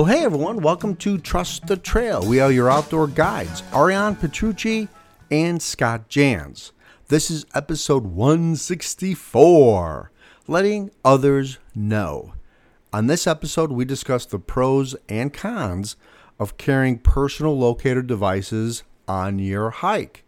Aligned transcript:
Well, 0.00 0.08
hey 0.08 0.24
everyone, 0.24 0.62
welcome 0.62 0.96
to 0.96 1.18
Trust 1.18 1.66
the 1.66 1.76
Trail. 1.76 2.26
We 2.26 2.40
are 2.40 2.50
your 2.50 2.70
outdoor 2.70 3.06
guides, 3.06 3.62
Ariane 3.74 4.16
Petrucci 4.16 4.88
and 5.30 5.60
Scott 5.60 6.08
Jans. 6.08 6.72
This 7.08 7.30
is 7.30 7.44
episode 7.54 8.06
164, 8.06 10.10
letting 10.48 10.90
others 11.04 11.58
know. 11.74 12.32
On 12.94 13.08
this 13.08 13.26
episode, 13.26 13.72
we 13.72 13.84
discuss 13.84 14.24
the 14.24 14.38
pros 14.38 14.96
and 15.06 15.34
cons 15.34 15.96
of 16.38 16.56
carrying 16.56 16.98
personal 16.98 17.58
locator 17.58 18.00
devices 18.00 18.84
on 19.06 19.38
your 19.38 19.68
hike. 19.68 20.24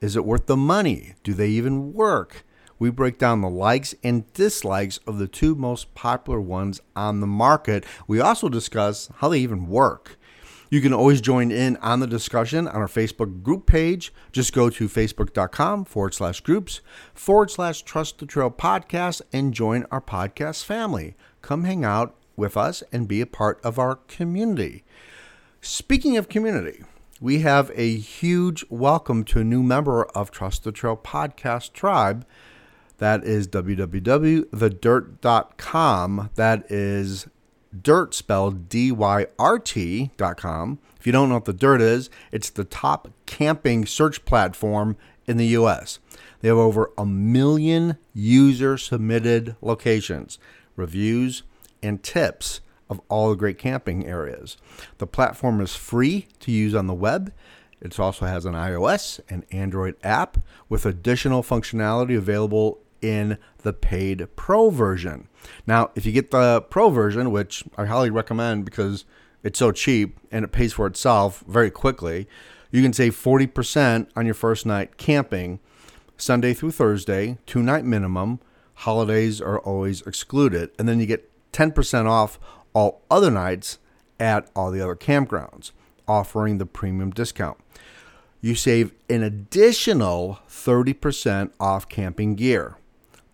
Is 0.00 0.14
it 0.14 0.24
worth 0.24 0.46
the 0.46 0.56
money? 0.56 1.14
Do 1.24 1.34
they 1.34 1.48
even 1.48 1.94
work? 1.94 2.44
We 2.78 2.90
break 2.90 3.18
down 3.18 3.40
the 3.40 3.48
likes 3.48 3.94
and 4.04 4.30
dislikes 4.34 4.98
of 5.06 5.18
the 5.18 5.28
two 5.28 5.54
most 5.54 5.94
popular 5.94 6.40
ones 6.40 6.80
on 6.94 7.20
the 7.20 7.26
market. 7.26 7.84
We 8.06 8.20
also 8.20 8.48
discuss 8.48 9.08
how 9.16 9.28
they 9.28 9.40
even 9.40 9.68
work. 9.68 10.18
You 10.68 10.80
can 10.80 10.92
always 10.92 11.20
join 11.20 11.52
in 11.52 11.76
on 11.76 12.00
the 12.00 12.06
discussion 12.08 12.66
on 12.66 12.76
our 12.76 12.88
Facebook 12.88 13.42
group 13.42 13.66
page. 13.66 14.12
Just 14.32 14.52
go 14.52 14.68
to 14.68 14.88
facebook.com 14.88 15.84
forward 15.84 16.12
slash 16.12 16.40
groups 16.40 16.80
forward 17.14 17.50
slash 17.50 17.82
trust 17.82 18.18
the 18.18 18.26
trail 18.26 18.50
podcast 18.50 19.22
and 19.32 19.54
join 19.54 19.86
our 19.90 20.00
podcast 20.00 20.64
family. 20.64 21.14
Come 21.40 21.64
hang 21.64 21.84
out 21.84 22.16
with 22.34 22.56
us 22.56 22.82
and 22.92 23.06
be 23.06 23.20
a 23.20 23.26
part 23.26 23.60
of 23.64 23.78
our 23.78 23.94
community. 23.94 24.84
Speaking 25.60 26.16
of 26.16 26.28
community, 26.28 26.82
we 27.20 27.38
have 27.38 27.70
a 27.74 27.96
huge 27.96 28.64
welcome 28.68 29.24
to 29.24 29.40
a 29.40 29.44
new 29.44 29.62
member 29.62 30.04
of 30.04 30.30
Trust 30.30 30.64
the 30.64 30.72
Trail 30.72 30.96
podcast 30.96 31.72
tribe. 31.72 32.26
That 32.98 33.24
is 33.24 33.48
www.thedyrt.com. 33.48 36.30
That 36.34 36.70
is 36.70 37.26
dirt 37.82 38.14
spelled 38.14 38.68
D 38.68 38.92
Y 38.92 39.26
R 39.38 39.58
T.com. 39.58 40.78
If 40.98 41.06
you 41.06 41.12
don't 41.12 41.28
know 41.28 41.36
what 41.36 41.44
the 41.44 41.52
Dyrt 41.52 41.82
is, 41.82 42.10
it's 42.32 42.50
the 42.50 42.64
top 42.64 43.08
camping 43.26 43.86
search 43.86 44.24
platform 44.24 44.96
in 45.26 45.36
the 45.36 45.46
US. 45.48 45.98
They 46.40 46.48
have 46.48 46.56
over 46.56 46.90
a 46.96 47.06
million 47.06 47.98
user 48.14 48.78
submitted 48.78 49.56
locations, 49.60 50.38
reviews, 50.74 51.42
and 51.82 52.02
tips 52.02 52.60
of 52.88 53.00
all 53.08 53.30
the 53.30 53.36
great 53.36 53.58
camping 53.58 54.06
areas. 54.06 54.56
The 54.98 55.06
platform 55.06 55.60
is 55.60 55.74
free 55.74 56.28
to 56.40 56.52
use 56.52 56.74
on 56.74 56.86
the 56.86 56.94
web. 56.94 57.32
It 57.80 57.98
also 58.00 58.26
has 58.26 58.44
an 58.44 58.54
iOS 58.54 59.20
and 59.28 59.44
Android 59.50 59.96
app 60.02 60.38
with 60.68 60.86
additional 60.86 61.42
functionality 61.42 62.16
available 62.16 62.78
in 63.02 63.38
the 63.58 63.72
paid 63.72 64.26
pro 64.36 64.70
version. 64.70 65.28
Now, 65.66 65.90
if 65.94 66.06
you 66.06 66.12
get 66.12 66.30
the 66.30 66.62
pro 66.62 66.90
version, 66.90 67.30
which 67.30 67.64
I 67.76 67.86
highly 67.86 68.10
recommend 68.10 68.64
because 68.64 69.04
it's 69.42 69.58
so 69.58 69.72
cheap 69.72 70.18
and 70.30 70.44
it 70.44 70.52
pays 70.52 70.72
for 70.72 70.86
itself 70.86 71.44
very 71.46 71.70
quickly, 71.70 72.28
you 72.70 72.82
can 72.82 72.92
save 72.92 73.14
40% 73.14 74.08
on 74.16 74.26
your 74.26 74.34
first 74.34 74.66
night 74.66 74.96
camping, 74.96 75.60
Sunday 76.16 76.54
through 76.54 76.72
Thursday, 76.72 77.38
two 77.46 77.62
night 77.62 77.84
minimum. 77.84 78.40
Holidays 78.80 79.40
are 79.40 79.58
always 79.60 80.02
excluded. 80.02 80.70
And 80.78 80.88
then 80.88 81.00
you 81.00 81.06
get 81.06 81.30
10% 81.52 82.06
off 82.06 82.38
all 82.74 83.02
other 83.10 83.30
nights 83.30 83.78
at 84.20 84.50
all 84.54 84.70
the 84.70 84.80
other 84.80 84.96
campgrounds, 84.96 85.72
offering 86.06 86.58
the 86.58 86.66
premium 86.66 87.10
discount. 87.10 87.58
You 88.40 88.54
save 88.54 88.92
an 89.08 89.22
additional 89.22 90.40
30% 90.48 91.52
off 91.58 91.88
camping 91.88 92.34
gear. 92.34 92.76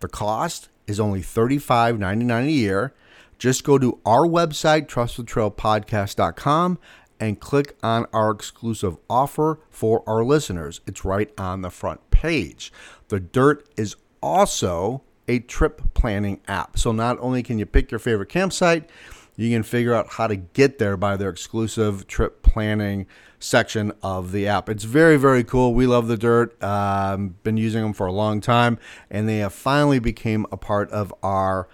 The 0.03 0.09
cost 0.09 0.67
is 0.85 0.99
only 0.99 1.21
$35.99 1.21 2.45
a 2.45 2.51
year. 2.51 2.93
Just 3.39 3.63
go 3.63 3.77
to 3.77 4.01
our 4.05 4.27
website, 4.27 4.87
trustthetrailpodcast.com, 4.87 6.77
and 7.21 7.39
click 7.39 7.77
on 7.81 8.05
our 8.11 8.31
exclusive 8.31 8.97
offer 9.09 9.61
for 9.69 10.03
our 10.05 10.25
listeners. 10.25 10.81
It's 10.85 11.05
right 11.05 11.31
on 11.37 11.61
the 11.61 11.69
front 11.69 12.09
page. 12.11 12.73
The 13.07 13.21
Dyrt 13.21 13.65
is 13.77 13.95
also 14.21 15.03
a 15.29 15.39
trip 15.39 15.93
planning 15.93 16.41
app. 16.49 16.77
So 16.77 16.91
not 16.91 17.17
only 17.21 17.41
can 17.41 17.57
you 17.57 17.65
pick 17.65 17.89
your 17.89 17.99
favorite 17.99 18.27
campsite, 18.27 18.89
you 19.35 19.49
can 19.49 19.63
figure 19.63 19.93
out 19.93 20.07
how 20.09 20.27
to 20.27 20.35
get 20.35 20.77
there 20.77 20.97
by 20.97 21.17
their 21.17 21.29
exclusive 21.29 22.07
trip 22.07 22.43
planning 22.43 23.07
section 23.39 23.91
of 24.01 24.31
the 24.31 24.47
app. 24.47 24.69
It's 24.69 24.83
very, 24.83 25.17
very 25.17 25.43
cool. 25.43 25.73
We 25.73 25.85
love 25.87 26.07
the 26.07 26.17
Dyrt. 26.17 26.61
Um, 26.63 27.35
been 27.43 27.57
using 27.57 27.81
them 27.81 27.93
for 27.93 28.07
a 28.07 28.11
long 28.11 28.41
time, 28.41 28.77
and 29.09 29.27
they 29.27 29.39
have 29.39 29.53
finally 29.53 29.99
became 29.99 30.45
a 30.51 30.57
part 30.57 30.89
of 30.91 31.13
our 31.23 31.67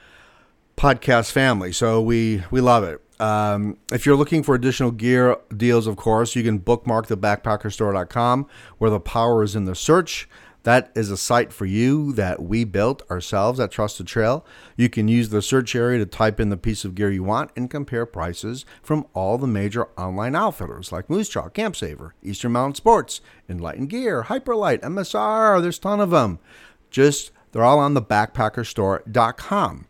podcast 0.78 1.32
family. 1.32 1.72
So 1.72 2.02
we 2.02 2.44
we 2.50 2.62
love 2.62 2.84
it. 2.84 3.02
Um, 3.20 3.78
if 3.92 4.06
you're 4.06 4.16
looking 4.16 4.44
for 4.44 4.56
additional 4.56 4.92
gear 4.92 5.36
deals, 5.56 5.88
of 5.88 5.98
course, 5.98 6.36
you 6.36 6.44
can 6.44 6.58
bookmark 6.58 7.08
the 7.08 7.18
backpackerstore.com 7.18 8.48
where 8.78 8.90
the 8.90 9.00
power 9.00 9.44
is 9.44 9.56
in 9.56 9.66
the 9.66 9.76
search. 9.76 10.30
That 10.64 10.92
is 10.94 11.10
a 11.10 11.18
site 11.18 11.54
for 11.54 11.66
you 11.66 12.12
that 12.14 12.42
we 12.42 12.66
built 12.66 13.10
ourselves 13.10 13.60
at 13.60 13.72
Trust 13.72 13.98
the 13.98 14.04
Trail. 14.04 14.46
You 14.76 14.90
can 14.90 15.08
use 15.08 15.30
the 15.30 15.42
search 15.42 15.74
area 15.74 16.00
to 16.00 16.06
type 16.06 16.40
in 16.40 16.50
the 16.50 16.58
piece 16.58 16.84
of 16.84 16.96
gear 16.96 17.10
you 17.10 17.24
want 17.24 17.52
and 17.56 17.70
compare 17.70 18.06
prices 18.06 18.66
from 18.84 19.06
all 19.14 19.38
the 19.38 19.48
major 19.48 19.88
online 19.98 20.36
outfitters 20.36 20.92
like 20.92 21.08
Moosejaw, 21.08 21.54
Camp 21.54 21.76
Saver, 21.76 22.14
Eastern 22.22 22.52
Mountain 22.52 22.76
Sports, 22.76 23.22
Enlightened 23.48 23.90
Gear, 23.90 24.24
Hyperlite, 24.24 24.82
MSR. 24.82 25.62
There's 25.62 25.78
a 25.78 25.82
ton 25.82 26.02
of 26.02 26.10
them. 26.10 26.40
Just 26.90 27.32
they're 27.52 27.64
all 27.64 27.80
on 27.80 27.94
the 27.94 28.02
backpackerstore.com. 28.02 29.86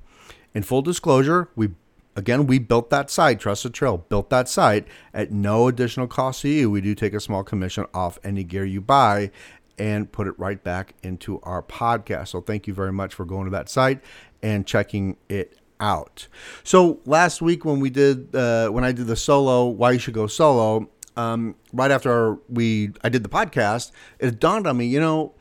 In 0.54 0.64
full 0.64 0.82
disclosure, 0.82 1.50
we 1.56 1.70
again 2.16 2.48
we 2.48 2.60
built 2.60 2.90
that 2.90 3.10
site, 3.10 3.40
Trust 3.40 3.64
the 3.64 3.70
Trail 3.70 3.98
built 3.98 4.30
that 4.30 4.48
site 4.48 4.88
at 5.14 5.32
no 5.32 5.68
additional 5.68 6.08
cost 6.08 6.42
to 6.42 6.50
you. 6.50 6.70
We 6.70 6.82
do 6.82 6.94
take 6.94 7.14
a 7.14 7.20
small 7.20 7.44
commission 7.44 7.86
off 7.94 8.20
any 8.24 8.44
gear 8.44 8.66
you 8.66 8.82
buy 8.82 9.32
and 9.80 10.12
put 10.12 10.28
it 10.28 10.38
right 10.38 10.62
back 10.62 10.94
into 11.02 11.40
our 11.42 11.64
podcast. 11.64 12.28
So 12.28 12.42
thank 12.42 12.68
you 12.68 12.74
very 12.74 12.92
much 12.92 13.14
for 13.14 13.26
going 13.26 13.46
to 13.46 13.52
that 13.52 13.70
site 13.70 14.04
and 14.44 14.68
checking 14.68 15.18
it 15.30 15.58
out. 15.80 16.28
So 16.64 17.00
last 17.06 17.42
week 17.42 17.64
when 17.64 17.80
we 17.80 17.90
did 17.90 18.36
uh, 18.36 18.70
when 18.70 18.84
I 18.84 18.92
did 18.92 19.08
the 19.08 19.16
solo, 19.16 19.66
why 19.68 19.92
you 19.92 20.00
should 20.00 20.14
go 20.14 20.28
solo. 20.28 20.90
Um, 21.16 21.56
right 21.74 21.92
after 21.92 22.38
we 22.50 22.92
I 23.04 23.10
did 23.10 23.24
the 23.24 23.30
podcast, 23.30 23.92
it 24.20 24.40
dawned 24.40 24.68
on 24.68 24.78
me, 24.78 24.86
you 24.86 25.00
know, 25.00 25.34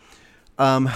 um, 0.59 0.89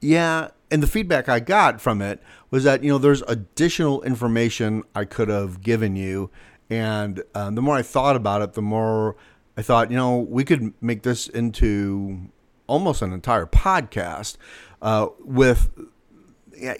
yeah, 0.00 0.48
and 0.70 0.82
the 0.82 0.86
feedback 0.86 1.28
I 1.28 1.40
got 1.40 1.80
from 1.80 2.00
it 2.00 2.22
was 2.50 2.64
that 2.64 2.82
you 2.82 2.90
know 2.90 2.98
there's 2.98 3.22
additional 3.22 4.02
information 4.02 4.82
I 4.94 5.04
could 5.04 5.28
have 5.28 5.60
given 5.60 5.96
you, 5.96 6.30
and 6.70 7.22
um, 7.34 7.54
the 7.54 7.62
more 7.62 7.76
I 7.76 7.82
thought 7.82 8.16
about 8.16 8.42
it, 8.42 8.54
the 8.54 8.62
more 8.62 9.16
I 9.56 9.62
thought, 9.62 9.90
you 9.90 9.96
know, 9.96 10.18
we 10.18 10.44
could 10.44 10.74
make 10.82 11.02
this 11.02 11.28
into 11.28 12.28
almost 12.66 13.02
an 13.02 13.12
entire 13.12 13.46
podcast 13.46 14.36
uh, 14.82 15.08
with 15.20 15.70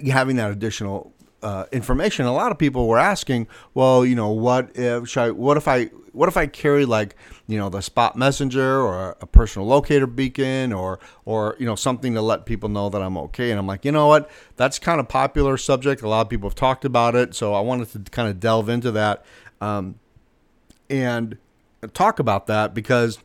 having 0.08 0.36
that 0.36 0.50
additional 0.50 1.12
uh, 1.42 1.66
information. 1.70 2.26
A 2.26 2.32
lot 2.32 2.50
of 2.50 2.58
people 2.58 2.88
were 2.88 2.98
asking, 2.98 3.46
well, 3.74 4.04
you 4.04 4.14
know, 4.14 4.30
what 4.30 4.70
if 4.74 5.16
I, 5.16 5.30
what 5.30 5.56
if 5.56 5.68
I 5.68 5.90
what 6.16 6.30
if 6.30 6.36
I 6.38 6.46
carry 6.46 6.86
like 6.86 7.14
you 7.46 7.58
know 7.58 7.68
the 7.68 7.82
spot 7.82 8.16
messenger 8.16 8.80
or 8.80 9.18
a 9.20 9.26
personal 9.26 9.68
locator 9.68 10.06
beacon 10.06 10.72
or 10.72 10.98
or 11.26 11.56
you 11.58 11.66
know 11.66 11.76
something 11.76 12.14
to 12.14 12.22
let 12.22 12.46
people 12.46 12.70
know 12.70 12.88
that 12.88 13.02
I'm 13.02 13.18
okay? 13.18 13.50
And 13.50 13.60
I'm 13.60 13.66
like, 13.66 13.84
you 13.84 13.92
know 13.92 14.06
what, 14.06 14.30
that's 14.56 14.78
kind 14.78 14.98
of 14.98 15.08
popular 15.08 15.58
subject. 15.58 16.00
A 16.02 16.08
lot 16.08 16.22
of 16.22 16.30
people 16.30 16.48
have 16.48 16.54
talked 16.54 16.86
about 16.86 17.14
it, 17.14 17.34
so 17.34 17.52
I 17.52 17.60
wanted 17.60 17.90
to 17.92 18.10
kind 18.10 18.30
of 18.30 18.40
delve 18.40 18.70
into 18.70 18.90
that 18.92 19.26
um, 19.60 19.96
and 20.88 21.36
talk 21.92 22.18
about 22.18 22.46
that 22.46 22.72
because 22.72 23.18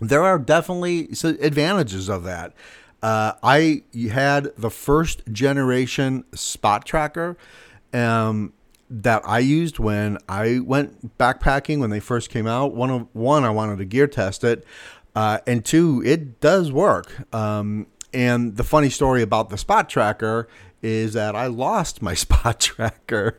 there 0.00 0.22
are 0.22 0.38
definitely 0.38 1.08
advantages 1.40 2.08
of 2.08 2.24
that. 2.24 2.52
Uh, 3.02 3.32
I 3.42 3.82
had 4.10 4.52
the 4.56 4.70
first 4.70 5.22
generation 5.30 6.24
spot 6.34 6.84
tracker 6.84 7.36
um, 7.92 8.52
that 8.90 9.22
I 9.24 9.38
used 9.38 9.78
when 9.78 10.18
I 10.28 10.58
went 10.60 11.16
backpacking 11.18 11.78
when 11.78 11.90
they 11.90 12.00
first 12.00 12.30
came 12.30 12.46
out. 12.46 12.74
One 12.74 12.90
of 12.90 13.08
one, 13.12 13.44
I 13.44 13.50
wanted 13.50 13.78
to 13.78 13.84
gear 13.84 14.08
test 14.08 14.42
it, 14.42 14.64
uh, 15.14 15.38
and 15.46 15.64
two, 15.64 16.02
it 16.04 16.40
does 16.40 16.72
work. 16.72 17.32
Um, 17.34 17.86
and 18.12 18.56
the 18.56 18.64
funny 18.64 18.90
story 18.90 19.22
about 19.22 19.50
the 19.50 19.58
spot 19.58 19.88
tracker 19.88 20.48
is 20.82 21.12
that 21.12 21.36
I 21.36 21.46
lost 21.46 22.02
my 22.02 22.14
spot 22.14 22.60
tracker, 22.60 23.38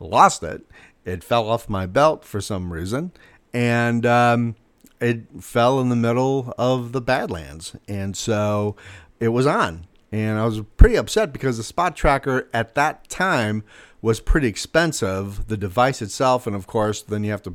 lost 0.00 0.42
it. 0.42 0.66
It 1.04 1.22
fell 1.22 1.48
off 1.48 1.68
my 1.68 1.86
belt 1.86 2.24
for 2.24 2.40
some 2.40 2.72
reason, 2.72 3.12
and 3.52 4.06
um, 4.06 4.56
it 5.02 5.42
fell 5.42 5.80
in 5.80 5.88
the 5.88 5.96
middle 5.96 6.54
of 6.56 6.92
the 6.92 7.00
Badlands, 7.00 7.76
and 7.88 8.16
so 8.16 8.76
it 9.20 9.28
was 9.28 9.46
on. 9.46 9.86
And 10.12 10.38
I 10.38 10.44
was 10.44 10.60
pretty 10.76 10.96
upset 10.96 11.32
because 11.32 11.56
the 11.56 11.62
spot 11.62 11.96
tracker 11.96 12.48
at 12.52 12.74
that 12.74 13.08
time 13.08 13.64
was 14.02 14.20
pretty 14.20 14.46
expensive. 14.46 15.48
The 15.48 15.56
device 15.56 16.02
itself, 16.02 16.46
and 16.46 16.54
of 16.54 16.66
course, 16.66 17.02
then 17.02 17.24
you 17.24 17.30
have 17.30 17.42
to, 17.42 17.54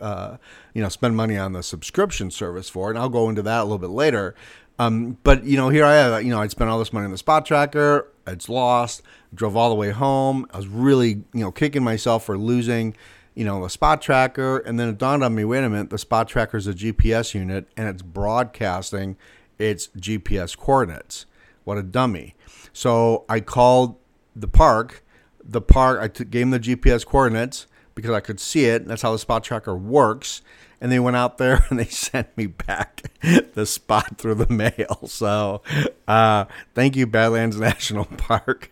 uh, 0.00 0.36
you 0.72 0.82
know, 0.82 0.88
spend 0.88 1.16
money 1.16 1.36
on 1.36 1.52
the 1.52 1.62
subscription 1.62 2.30
service 2.30 2.68
for 2.68 2.88
it. 2.88 2.90
And 2.90 2.98
I'll 2.98 3.08
go 3.08 3.28
into 3.28 3.42
that 3.42 3.60
a 3.60 3.64
little 3.64 3.78
bit 3.78 3.90
later. 3.90 4.34
Um, 4.78 5.16
but 5.22 5.44
you 5.44 5.56
know, 5.56 5.68
here 5.68 5.84
I 5.84 5.94
have, 5.94 6.22
you 6.22 6.30
know, 6.30 6.40
I'd 6.40 6.50
spent 6.50 6.70
all 6.70 6.78
this 6.78 6.92
money 6.92 7.06
on 7.06 7.12
the 7.12 7.18
spot 7.18 7.46
tracker. 7.46 8.08
It's 8.26 8.48
lost. 8.48 9.02
Drove 9.34 9.56
all 9.56 9.68
the 9.70 9.74
way 9.74 9.90
home. 9.90 10.46
I 10.52 10.58
was 10.58 10.68
really, 10.68 11.24
you 11.32 11.40
know, 11.40 11.50
kicking 11.50 11.82
myself 11.82 12.24
for 12.24 12.38
losing 12.38 12.94
you 13.36 13.44
know, 13.44 13.62
the 13.62 13.70
spot 13.70 14.00
tracker, 14.00 14.58
and 14.58 14.80
then 14.80 14.88
it 14.88 14.98
dawned 14.98 15.22
on 15.22 15.34
me, 15.34 15.44
wait 15.44 15.62
a 15.62 15.68
minute, 15.68 15.90
the 15.90 15.98
spot 15.98 16.26
tracker 16.26 16.56
is 16.56 16.66
a 16.66 16.72
GPS 16.72 17.34
unit 17.34 17.68
and 17.76 17.86
it's 17.86 18.02
broadcasting 18.02 19.16
its 19.58 19.88
GPS 19.88 20.56
coordinates. 20.56 21.26
What 21.64 21.76
a 21.76 21.82
dummy. 21.82 22.34
So 22.72 23.24
I 23.28 23.40
called 23.40 23.96
the 24.34 24.48
park. 24.48 25.04
The 25.44 25.60
park, 25.60 26.00
I 26.00 26.08
t- 26.08 26.24
gave 26.24 26.48
them 26.48 26.50
the 26.50 26.60
GPS 26.60 27.04
coordinates 27.04 27.66
because 27.94 28.10
I 28.10 28.20
could 28.20 28.40
see 28.40 28.64
it. 28.64 28.88
That's 28.88 29.02
how 29.02 29.12
the 29.12 29.18
spot 29.18 29.44
tracker 29.44 29.76
works. 29.76 30.40
And 30.80 30.92
they 30.92 30.98
went 30.98 31.16
out 31.16 31.38
there 31.38 31.64
and 31.70 31.78
they 31.78 31.86
sent 31.86 32.36
me 32.36 32.46
back 32.46 33.10
the 33.54 33.66
spot 33.66 34.18
through 34.18 34.36
the 34.36 34.52
mail. 34.52 35.00
So 35.16 35.62
uh, 36.06 36.44
thank 36.74 36.94
you, 36.94 37.06
Badlands 37.06 37.58
National 37.58 38.04
Park. 38.04 38.70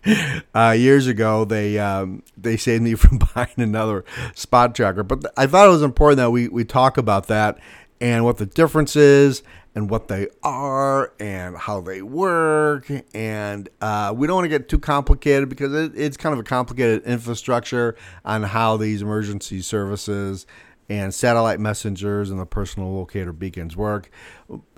Uh, 0.55 0.75
years 0.77 1.07
ago, 1.07 1.45
they 1.45 1.79
um, 1.79 2.23
they 2.37 2.57
saved 2.57 2.83
me 2.83 2.95
from 2.95 3.19
buying 3.35 3.55
another 3.57 4.05
spot 4.35 4.75
tracker. 4.75 5.03
But 5.03 5.25
I 5.37 5.47
thought 5.47 5.67
it 5.67 5.71
was 5.71 5.83
important 5.83 6.19
that 6.19 6.31
we, 6.31 6.49
we 6.49 6.65
talk 6.65 6.99
about 6.99 7.29
that 7.29 7.59
and 8.01 8.25
what 8.25 8.37
the 8.37 8.47
difference 8.47 8.97
is 8.97 9.43
and 9.75 9.91
what 9.91 10.09
they 10.09 10.29
are 10.43 11.13
and 11.19 11.57
how 11.57 11.81
they 11.81 12.03
work. 12.03 12.91
And 13.13 13.69
uh, 13.81 14.13
we 14.17 14.27
don't 14.27 14.37
want 14.37 14.45
to 14.45 14.49
get 14.49 14.69
too 14.69 14.79
complicated 14.79 15.49
because 15.49 15.73
it, 15.73 15.93
it's 15.95 16.17
kind 16.17 16.33
of 16.33 16.39
a 16.39 16.45
complicated 16.45 17.03
infrastructure 17.05 17.97
on 18.25 18.43
how 18.45 18.77
these 18.77 19.03
emergency 19.03 19.61
services 19.63 20.47
and 20.89 21.15
satellite 21.15 21.61
messengers 21.61 22.31
and 22.31 22.39
the 22.39 22.47
personal 22.47 22.95
locator 22.95 23.33
beacons 23.33 23.77
work. 23.77 24.11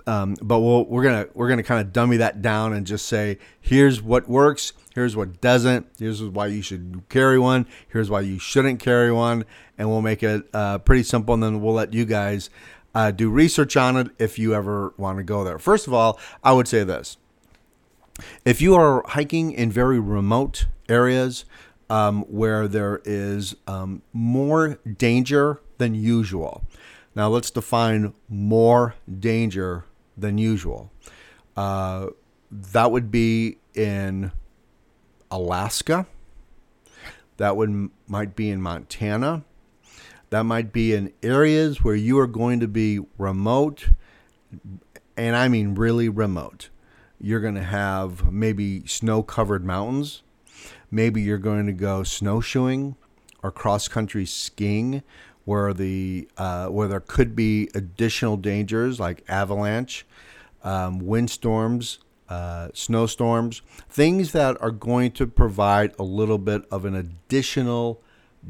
Um, 0.05 0.37
but 0.41 0.59
we 0.59 0.83
we 0.83 0.99
are 0.99 1.03
gonna 1.03 1.27
we're 1.33 1.49
gonna 1.49 1.63
kind 1.63 1.85
of 1.85 1.91
dummy 1.91 2.17
that 2.17 2.41
down 2.41 2.71
and 2.73 2.87
just 2.87 3.07
say 3.07 3.39
here's 3.59 4.01
what 4.01 4.29
works, 4.29 4.71
here's 4.95 5.15
what 5.15 5.41
doesn't, 5.41 5.87
here's 5.99 6.23
why 6.23 6.47
you 6.47 6.61
should 6.61 7.03
carry 7.09 7.37
one, 7.37 7.67
here's 7.89 8.09
why 8.09 8.21
you 8.21 8.39
shouldn't 8.39 8.79
carry 8.79 9.11
one, 9.11 9.43
and 9.77 9.89
we'll 9.89 10.01
make 10.01 10.23
it 10.23 10.43
uh, 10.53 10.77
pretty 10.77 11.03
simple. 11.03 11.33
And 11.33 11.43
then 11.43 11.61
we'll 11.61 11.73
let 11.73 11.93
you 11.93 12.05
guys 12.05 12.49
uh, 12.95 13.11
do 13.11 13.29
research 13.29 13.75
on 13.75 13.97
it 13.97 14.07
if 14.17 14.39
you 14.39 14.53
ever 14.53 14.93
want 14.97 15.17
to 15.17 15.23
go 15.23 15.43
there. 15.43 15.59
First 15.59 15.87
of 15.87 15.93
all, 15.93 16.17
I 16.41 16.53
would 16.53 16.69
say 16.69 16.85
this 16.85 17.17
if 18.45 18.61
you 18.61 18.75
are 18.75 19.03
hiking 19.07 19.51
in 19.51 19.71
very 19.71 19.99
remote 19.99 20.67
areas 20.87 21.45
um, 21.89 22.23
where 22.23 22.67
there 22.67 23.01
is 23.05 23.55
um, 23.67 24.01
more 24.13 24.79
danger 24.97 25.61
than 25.77 25.95
usual. 25.95 26.63
Now, 27.15 27.29
let's 27.29 27.49
define 27.49 28.13
more 28.29 28.95
danger 29.19 29.85
than 30.15 30.37
usual. 30.37 30.91
Uh, 31.55 32.07
that 32.51 32.91
would 32.91 33.11
be 33.11 33.57
in 33.73 34.31
Alaska. 35.31 36.05
That 37.37 37.55
would 37.55 37.89
might 38.07 38.35
be 38.35 38.49
in 38.49 38.61
Montana. 38.61 39.43
That 40.29 40.43
might 40.43 40.73
be 40.73 40.93
in 40.93 41.13
areas 41.23 41.83
where 41.83 41.95
you 41.95 42.19
are 42.19 42.27
going 42.27 42.59
to 42.59 42.67
be 42.67 42.99
remote, 43.17 43.89
and 45.15 45.35
I 45.35 45.47
mean 45.47 45.75
really 45.75 46.09
remote. 46.09 46.69
You're 47.19 47.39
going 47.39 47.55
to 47.55 47.63
have 47.63 48.31
maybe 48.31 48.85
snow 48.85 49.23
covered 49.23 49.65
mountains. 49.65 50.21
Maybe 50.91 51.21
you're 51.21 51.37
going 51.37 51.65
to 51.67 51.73
go 51.73 52.03
snowshoeing 52.03 52.95
or 53.41 53.51
cross 53.51 53.87
country 53.87 54.25
skiing 54.25 55.03
where 55.47 55.71
the 55.71 56.27
uh, 56.35 56.67
where 56.67 56.89
there 56.89 56.99
could 56.99 57.33
be 57.33 57.69
additional 57.73 58.35
dangers 58.35 58.99
like 58.99 59.23
avalanche, 59.29 60.05
um, 60.61 60.99
windstorms, 60.99 61.99
uh, 62.27 62.67
snowstorms, 62.73 63.61
things 63.89 64.33
that 64.33 64.61
are 64.61 64.71
going 64.71 65.09
to 65.09 65.25
provide 65.25 65.93
a 65.97 66.03
little 66.03 66.37
bit 66.37 66.65
of 66.69 66.83
an 66.83 66.93
additional 66.93 68.01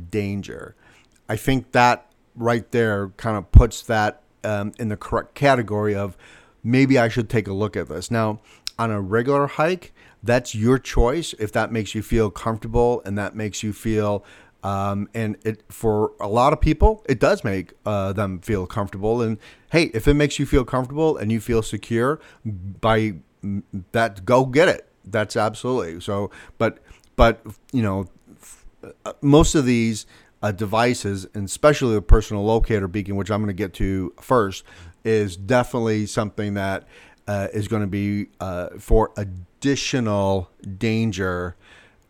danger. 0.09 0.75
I 1.29 1.35
think 1.35 1.71
that 1.73 2.11
right 2.35 2.69
there 2.71 3.09
kind 3.09 3.37
of 3.37 3.51
puts 3.51 3.83
that 3.83 4.23
um, 4.43 4.71
in 4.79 4.89
the 4.89 4.97
correct 4.97 5.35
category 5.35 5.93
of 5.93 6.17
maybe 6.63 6.97
I 6.97 7.09
should 7.09 7.29
take 7.29 7.47
a 7.47 7.53
look 7.53 7.77
at 7.77 7.89
this. 7.89 8.09
Now, 8.09 8.39
on 8.79 8.89
a 8.89 8.99
regular 8.99 9.45
hike, 9.45 9.93
that's 10.23 10.55
your 10.55 10.79
choice 10.79 11.33
if 11.37 11.51
that 11.51 11.71
makes 11.71 11.93
you 11.93 12.01
feel 12.01 12.31
comfortable 12.31 13.03
and 13.05 13.19
that 13.19 13.35
makes 13.35 13.61
you 13.61 13.71
feel 13.71 14.25
um, 14.63 15.09
and 15.13 15.37
it 15.45 15.63
for 15.69 16.13
a 16.19 16.27
lot 16.27 16.53
of 16.53 16.59
people 16.61 17.05
it 17.07 17.19
does 17.19 17.43
make 17.43 17.73
uh, 17.85 18.13
them 18.13 18.39
feel 18.39 18.67
comfortable. 18.67 19.21
And 19.21 19.37
hey 19.71 19.83
if 19.93 20.07
it 20.07 20.13
makes 20.15 20.39
you 20.39 20.45
feel 20.45 20.65
comfortable 20.65 21.17
and 21.17 21.31
you 21.31 21.39
feel 21.39 21.61
secure 21.61 22.19
by 22.81 23.15
that 23.91 24.25
go 24.25 24.45
get 24.45 24.67
it. 24.67 24.89
That's 25.05 25.35
absolutely. 25.35 26.01
So 26.01 26.31
but 26.57 26.79
but 27.15 27.41
you 27.71 27.81
know 27.81 28.07
most 29.21 29.55
of 29.55 29.65
these 29.65 30.05
uh, 30.41 30.51
devices, 30.51 31.27
and 31.33 31.45
especially 31.45 31.95
the 31.95 32.01
personal 32.01 32.43
locator 32.43 32.87
beacon, 32.87 33.15
which 33.15 33.31
I'm 33.31 33.41
going 33.41 33.47
to 33.47 33.53
get 33.53 33.73
to 33.75 34.13
first, 34.21 34.63
is 35.03 35.35
definitely 35.35 36.05
something 36.05 36.53
that 36.55 36.87
uh, 37.27 37.47
is 37.53 37.67
going 37.67 37.81
to 37.81 37.87
be 37.87 38.27
uh, 38.39 38.69
for 38.77 39.11
additional 39.17 40.49
danger 40.77 41.55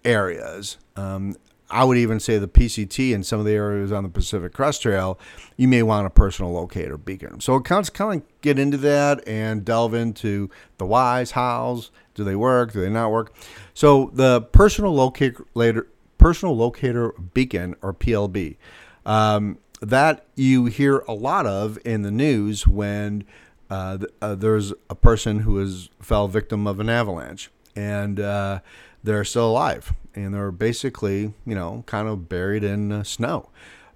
areas. 0.03 0.77
Um, 0.95 1.35
I 1.69 1.83
would 1.83 1.97
even 1.97 2.19
say 2.19 2.37
the 2.37 2.47
PCT 2.47 3.11
in 3.11 3.23
some 3.23 3.39
of 3.39 3.45
the 3.45 3.51
areas 3.51 3.91
on 3.91 4.03
the 4.03 4.09
Pacific 4.09 4.53
Crest 4.53 4.81
Trail, 4.81 5.19
you 5.57 5.67
may 5.67 5.83
want 5.83 6.07
a 6.07 6.09
personal 6.09 6.53
locator 6.53 6.97
beacon. 6.97 7.41
So 7.41 7.55
of, 7.55 7.63
kind 7.63 8.21
of 8.21 8.41
get 8.41 8.57
into 8.57 8.77
that 8.77 9.27
and 9.27 9.65
delve 9.65 9.93
into 9.93 10.49
the 10.77 10.85
whys, 10.85 11.31
hows, 11.31 11.91
do 12.15 12.23
they 12.23 12.35
work, 12.35 12.73
do 12.73 12.81
they 12.81 12.89
not 12.89 13.11
work? 13.11 13.33
So 13.73 14.11
the 14.13 14.41
personal 14.41 14.93
locator 14.93 15.87
personal 16.17 16.55
locator 16.55 17.13
beacon 17.33 17.75
or 17.81 17.93
PLB. 17.93 18.57
Um, 19.05 19.59
that 19.81 20.25
you 20.35 20.65
hear 20.65 21.03
a 21.07 21.13
lot 21.13 21.45
of 21.45 21.77
in 21.85 22.01
the 22.01 22.11
news 22.11 22.65
when 22.65 23.23
uh, 23.69 23.99
uh, 24.21 24.35
there's 24.35 24.73
a 24.89 24.95
person 24.95 25.39
who 25.39 25.59
is 25.59 25.89
fell 26.01 26.27
victim 26.27 26.65
of 26.65 26.79
an 26.79 26.89
avalanche 26.89 27.51
and 27.75 28.19
uh, 28.19 28.59
they're 29.03 29.23
still 29.23 29.51
alive 29.51 29.93
and 30.17 30.33
they're 30.33 30.51
basically 30.51 31.33
you 31.45 31.55
know 31.55 31.83
kind 31.85 32.07
of 32.07 32.27
buried 32.27 32.63
in 32.63 33.03
snow. 33.03 33.49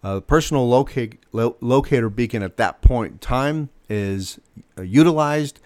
Uh, 0.04 0.20
personal 0.20 0.68
locate, 0.68 1.20
lo- 1.32 1.58
locator 1.62 2.10
beacon 2.10 2.42
at 2.42 2.58
that 2.58 2.82
point 2.82 3.12
in 3.14 3.18
time 3.20 3.70
is 3.88 4.40
uh, 4.78 4.82
utilized 4.82 5.60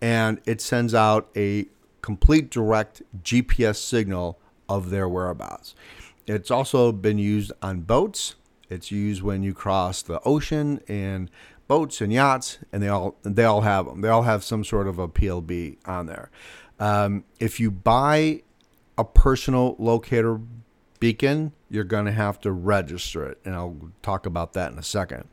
and 0.00 0.40
it 0.46 0.60
sends 0.60 0.94
out 0.94 1.28
a 1.36 1.66
complete 2.00 2.50
direct 2.50 3.02
GPS 3.22 3.76
signal 3.76 4.38
of 4.68 4.90
their 4.90 5.08
whereabouts. 5.08 5.74
It's 6.26 6.50
also 6.50 6.90
been 6.90 7.18
used 7.18 7.52
on 7.60 7.80
boats. 7.80 8.34
It's 8.70 8.90
used 8.90 9.22
when 9.22 9.42
you 9.42 9.52
cross 9.52 10.02
the 10.02 10.20
ocean 10.22 10.80
in 10.88 11.28
boats 11.68 12.00
and 12.00 12.12
yachts, 12.12 12.58
and 12.72 12.82
they 12.82 12.88
all 12.88 13.16
they 13.22 13.44
all 13.44 13.60
have 13.60 13.86
them. 13.86 14.00
They 14.00 14.08
all 14.08 14.22
have 14.22 14.42
some 14.42 14.64
sort 14.64 14.88
of 14.88 14.98
a 14.98 15.08
PLB 15.08 15.76
on 15.86 16.06
there. 16.06 16.30
Um, 16.80 17.24
if 17.38 17.60
you 17.60 17.70
buy 17.70 18.42
a 19.02 19.04
personal 19.04 19.74
locator 19.78 20.40
beacon, 21.00 21.52
you're 21.68 21.82
going 21.82 22.06
to 22.06 22.12
have 22.12 22.40
to 22.40 22.52
register 22.52 23.26
it, 23.26 23.38
and 23.44 23.54
I'll 23.54 23.76
talk 24.02 24.26
about 24.26 24.52
that 24.52 24.70
in 24.70 24.78
a 24.78 24.82
second. 24.82 25.28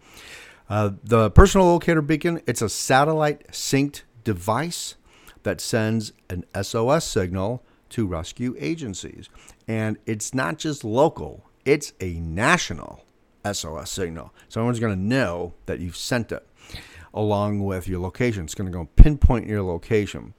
Uh, 0.67 0.91
the 1.03 1.29
personal 1.31 1.67
locator 1.67 2.01
beacon 2.01 2.41
it's 2.45 2.61
a 2.61 2.69
satellite 2.69 3.47
synced 3.47 4.01
device 4.23 4.95
that 5.43 5.61
sends 5.61 6.13
an 6.29 6.45
SOS 6.61 7.05
signal 7.05 7.63
to 7.89 8.05
rescue 8.05 8.55
agencies. 8.59 9.29
And 9.67 9.97
it's 10.05 10.33
not 10.33 10.57
just 10.57 10.83
local, 10.83 11.45
it's 11.65 11.93
a 11.99 12.13
national 12.13 13.05
SOS 13.51 13.91
signal. 13.91 14.33
So 14.47 14.59
someone's 14.59 14.79
going 14.79 14.95
to 14.95 15.01
know 15.01 15.53
that 15.65 15.79
you've 15.79 15.97
sent 15.97 16.31
it 16.31 16.45
along 17.13 17.63
with 17.63 17.88
your 17.88 17.99
location. 17.99 18.43
It's 18.43 18.55
going 18.55 18.71
to 18.71 18.77
go 18.77 18.89
pinpoint 18.95 19.47
your 19.47 19.63
location. 19.63 20.33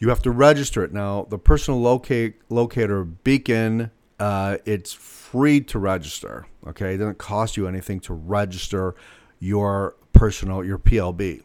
You 0.00 0.08
have 0.08 0.22
to 0.22 0.30
register 0.30 0.82
it. 0.82 0.94
Now, 0.94 1.26
the 1.28 1.38
personal 1.38 1.78
locate, 1.78 2.40
locator 2.48 3.04
beacon, 3.04 3.90
uh, 4.18 4.56
it's 4.64 4.94
free 4.94 5.60
to 5.60 5.78
register. 5.78 6.46
Okay, 6.66 6.94
it 6.94 6.96
doesn't 6.96 7.18
cost 7.18 7.58
you 7.58 7.68
anything 7.68 8.00
to 8.00 8.14
register 8.14 8.94
your 9.38 9.94
personal, 10.14 10.64
your 10.64 10.78
PLB. 10.78 11.42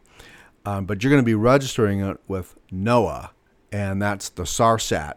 Um, 0.65 0.85
but 0.85 1.03
you're 1.03 1.11
going 1.11 1.21
to 1.21 1.25
be 1.25 1.35
registering 1.35 1.99
it 1.99 2.17
with 2.29 2.55
NOAA, 2.71 3.31
and 3.73 4.01
that's 4.01 4.29
the 4.29 4.43
SARSAT. 4.43 5.15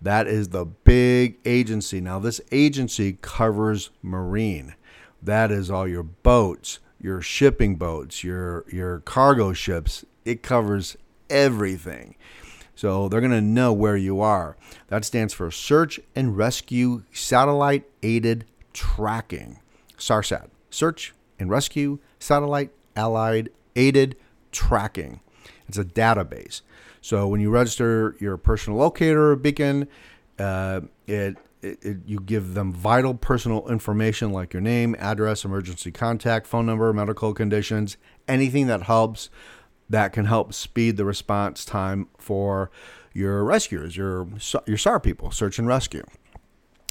That 0.00 0.26
is 0.26 0.48
the 0.48 0.64
big 0.64 1.38
agency. 1.44 2.00
Now, 2.00 2.18
this 2.18 2.40
agency 2.50 3.18
covers 3.20 3.90
marine. 4.02 4.74
That 5.22 5.50
is 5.50 5.70
all 5.70 5.86
your 5.86 6.04
boats, 6.04 6.78
your 7.00 7.20
shipping 7.20 7.76
boats, 7.76 8.24
your 8.24 8.64
your 8.72 9.00
cargo 9.00 9.52
ships. 9.52 10.04
It 10.24 10.42
covers 10.42 10.96
everything. 11.28 12.16
So 12.78 13.08
they're 13.08 13.20
going 13.20 13.32
to 13.32 13.40
know 13.40 13.72
where 13.72 13.96
you 13.96 14.20
are. 14.20 14.56
That 14.86 15.04
stands 15.04 15.34
for 15.34 15.50
Search 15.50 15.98
and 16.14 16.36
Rescue 16.36 17.02
Satellite 17.12 17.82
Aided 18.04 18.44
Tracking. 18.72 19.58
SARSAT. 19.96 20.48
Search 20.70 21.12
and 21.40 21.50
Rescue 21.50 21.98
Satellite 22.20 22.70
Allied 22.94 23.48
Aided 23.74 24.14
Tracking. 24.52 25.18
It's 25.66 25.76
a 25.76 25.84
database. 25.84 26.60
So 27.00 27.26
when 27.26 27.40
you 27.40 27.50
register 27.50 28.14
your 28.20 28.36
personal 28.36 28.78
locator 28.78 29.34
beacon, 29.34 29.88
uh, 30.38 30.82
it 31.08 31.36
it, 31.60 31.84
it, 31.84 31.96
you 32.06 32.20
give 32.20 32.54
them 32.54 32.72
vital 32.72 33.14
personal 33.14 33.68
information 33.68 34.30
like 34.30 34.52
your 34.52 34.62
name, 34.62 34.94
address, 35.00 35.44
emergency 35.44 35.90
contact, 35.90 36.46
phone 36.46 36.66
number, 36.66 36.92
medical 36.92 37.34
conditions, 37.34 37.96
anything 38.28 38.68
that 38.68 38.82
helps 38.82 39.30
that 39.88 40.12
can 40.12 40.26
help 40.26 40.52
speed 40.52 40.96
the 40.96 41.04
response 41.04 41.64
time 41.64 42.08
for 42.18 42.70
your 43.12 43.44
rescuers, 43.44 43.96
your 43.96 44.28
your 44.66 44.76
SAR 44.76 45.00
people, 45.00 45.30
search 45.30 45.58
and 45.58 45.66
rescue. 45.66 46.04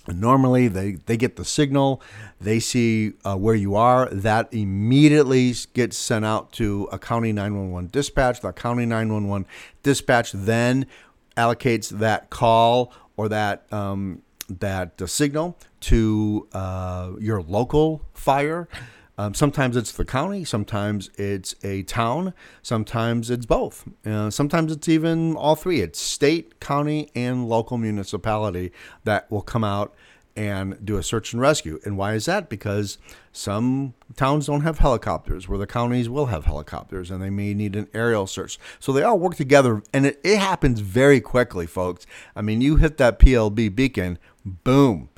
And 0.08 0.22
normally, 0.22 0.70
they, 0.70 0.94
they 0.94 1.18
get 1.18 1.36
the 1.36 1.44
signal, 1.44 2.01
they 2.39 2.60
see 2.60 3.13
uh, 3.25 3.36
where 3.36 3.56
you 3.56 3.75
are. 3.75 4.08
That 4.10 4.48
immediately 4.54 5.54
gets 5.74 5.98
sent 5.98 6.24
out 6.24 6.54
to 6.54 6.88
a 6.92 6.98
county 6.98 7.34
911 7.34 7.89
dispatch. 7.92 8.39
The 8.42 8.54
county 8.54 8.86
911 8.86 9.46
dispatch 9.84 10.32
then 10.32 10.88
allocates 11.36 11.89
that 11.89 12.30
call 12.30 12.94
or 13.18 13.27
that 13.30 13.72
um, 13.74 14.22
that 14.50 15.01
uh, 15.01 15.08
signal 15.08 15.58
to 15.82 16.48
uh, 16.54 17.12
your 17.20 17.42
local 17.42 18.01
fire. 18.13 18.70
Um, 19.17 19.33
sometimes 19.33 19.75
it's 19.75 19.91
the 19.91 20.05
county, 20.05 20.43
sometimes 20.43 21.09
it's 21.15 21.55
a 21.63 21.81
town, 21.83 22.33
sometimes 22.62 23.31
it's 23.31 23.47
both. 23.47 23.83
Uh, 24.05 24.29
sometimes 24.29 24.71
it's 24.71 24.88
even 24.88 25.36
all 25.36 25.55
three. 25.55 25.81
It's 25.81 26.00
state, 26.00 26.59
county, 26.59 27.09
and 27.15 27.50
local 27.50 27.77
municipality 27.77 28.71
that 29.05 29.29
will 29.31 29.41
come 29.41 29.63
out 29.63 29.95
and 30.38 30.77
do 30.86 30.97
a 30.97 31.03
search 31.03 31.33
and 31.33 31.41
rescue. 31.41 31.79
And 31.83 31.97
why 31.97 32.13
is 32.13 32.25
that? 32.25 32.47
Because 32.47 33.00
some 33.31 33.95
towns 34.15 34.45
don't 34.45 34.62
have 34.62 34.77
helicopters, 34.77 35.50
where 35.50 35.57
the 35.57 35.65
counties 35.65 36.09
will 36.09 36.27
have 36.27 36.45
helicopters, 36.45 37.09
and 37.09 37.21
they 37.24 37.31
may 37.31 37.55
need 37.55 37.75
an 37.75 37.88
aerial 37.91 38.27
search. 38.27 38.59
So 38.79 38.93
they 38.93 39.01
all 39.01 39.17
work 39.17 39.36
together, 39.36 39.81
and 39.91 40.05
it, 40.05 40.21
it 40.24 40.38
happens 40.38 40.79
very 40.79 41.19
quickly, 41.19 41.65
folks. 41.65 42.05
I 42.36 42.43
mean, 42.43 42.62
you 42.62 42.75
hit 42.75 42.97
that 42.97 43.17
PLB 43.17 43.74
beacon, 43.75 44.19
boom. 44.45 45.09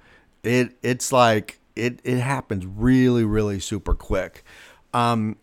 It 0.42 0.78
it's 0.82 1.12
like 1.12 1.59
it 1.80 2.00
it 2.04 2.20
happens 2.20 2.66
really 2.66 3.24
really 3.24 3.60
super 3.60 3.96
quick. 3.96 4.44
Um, 4.94 5.38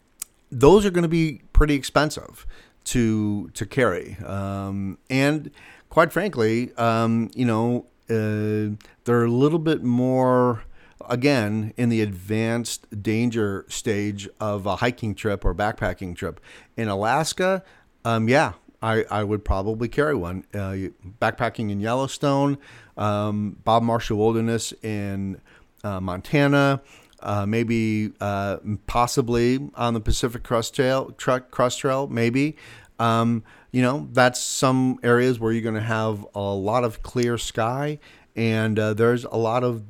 those 0.51 0.87
are 0.87 0.91
going 0.91 1.03
to 1.03 1.09
be 1.09 1.43
pretty 1.53 1.75
expensive 1.75 2.47
to 2.85 3.49
to 3.51 3.67
carry, 3.67 4.17
um, 4.25 4.99
and 5.11 5.51
quite 5.89 6.13
frankly, 6.13 6.73
um, 6.77 7.31
you 7.35 7.45
know, 7.45 7.87
uh, 8.09 8.77
they're 9.05 9.25
a 9.25 9.31
little 9.31 9.59
bit 9.59 9.83
more 9.83 10.65
again 11.09 11.73
in 11.77 11.89
the 11.89 12.01
advanced 12.01 13.03
danger 13.03 13.65
stage 13.69 14.29
of 14.41 14.67
a 14.67 14.77
hiking 14.77 15.15
trip 15.15 15.45
or 15.45 15.55
backpacking 15.55 16.17
trip. 16.17 16.41
In 16.77 16.89
alaska 16.89 17.63
um, 18.05 18.29
yeah 18.29 18.55
I, 18.83 19.05
I 19.11 19.25
would 19.25 19.45
probably 19.45 19.89
carry 19.89 20.15
one. 20.15 20.45
Uh, 20.53 20.91
backpacking 21.21 21.71
in 21.71 21.81
yellowstone 21.81 22.59
um, 22.97 23.59
bob 23.65 23.83
marshall 23.83 24.19
wilderness 24.19 24.73
in 24.83 25.41
uh, 25.85 26.01
montana 26.01 26.81
uh, 27.21 27.47
maybe 27.47 28.13
uh, 28.21 28.59
possibly 28.87 29.71
on 29.75 29.95
the 29.95 30.01
pacific 30.01 30.43
crest 30.43 30.75
trail 30.75 31.11
truck 31.17 31.51
crest 31.51 31.81
trail 31.81 32.07
maybe 32.07 32.57
um, 32.99 33.43
you 33.73 33.83
know 33.83 34.09
that's 34.13 34.41
some 34.41 34.99
areas 35.03 35.41
where 35.41 35.53
you're 35.53 35.63
going 35.63 35.75
to 35.75 35.81
have 35.81 36.27
a 36.35 36.41
lot 36.41 36.85
of 36.85 37.03
clear 37.03 37.39
sky 37.39 37.99
and 38.35 38.79
uh, 38.79 38.95
there's 38.95 39.25
a 39.25 39.37
lot 39.37 39.65
of 39.65 39.83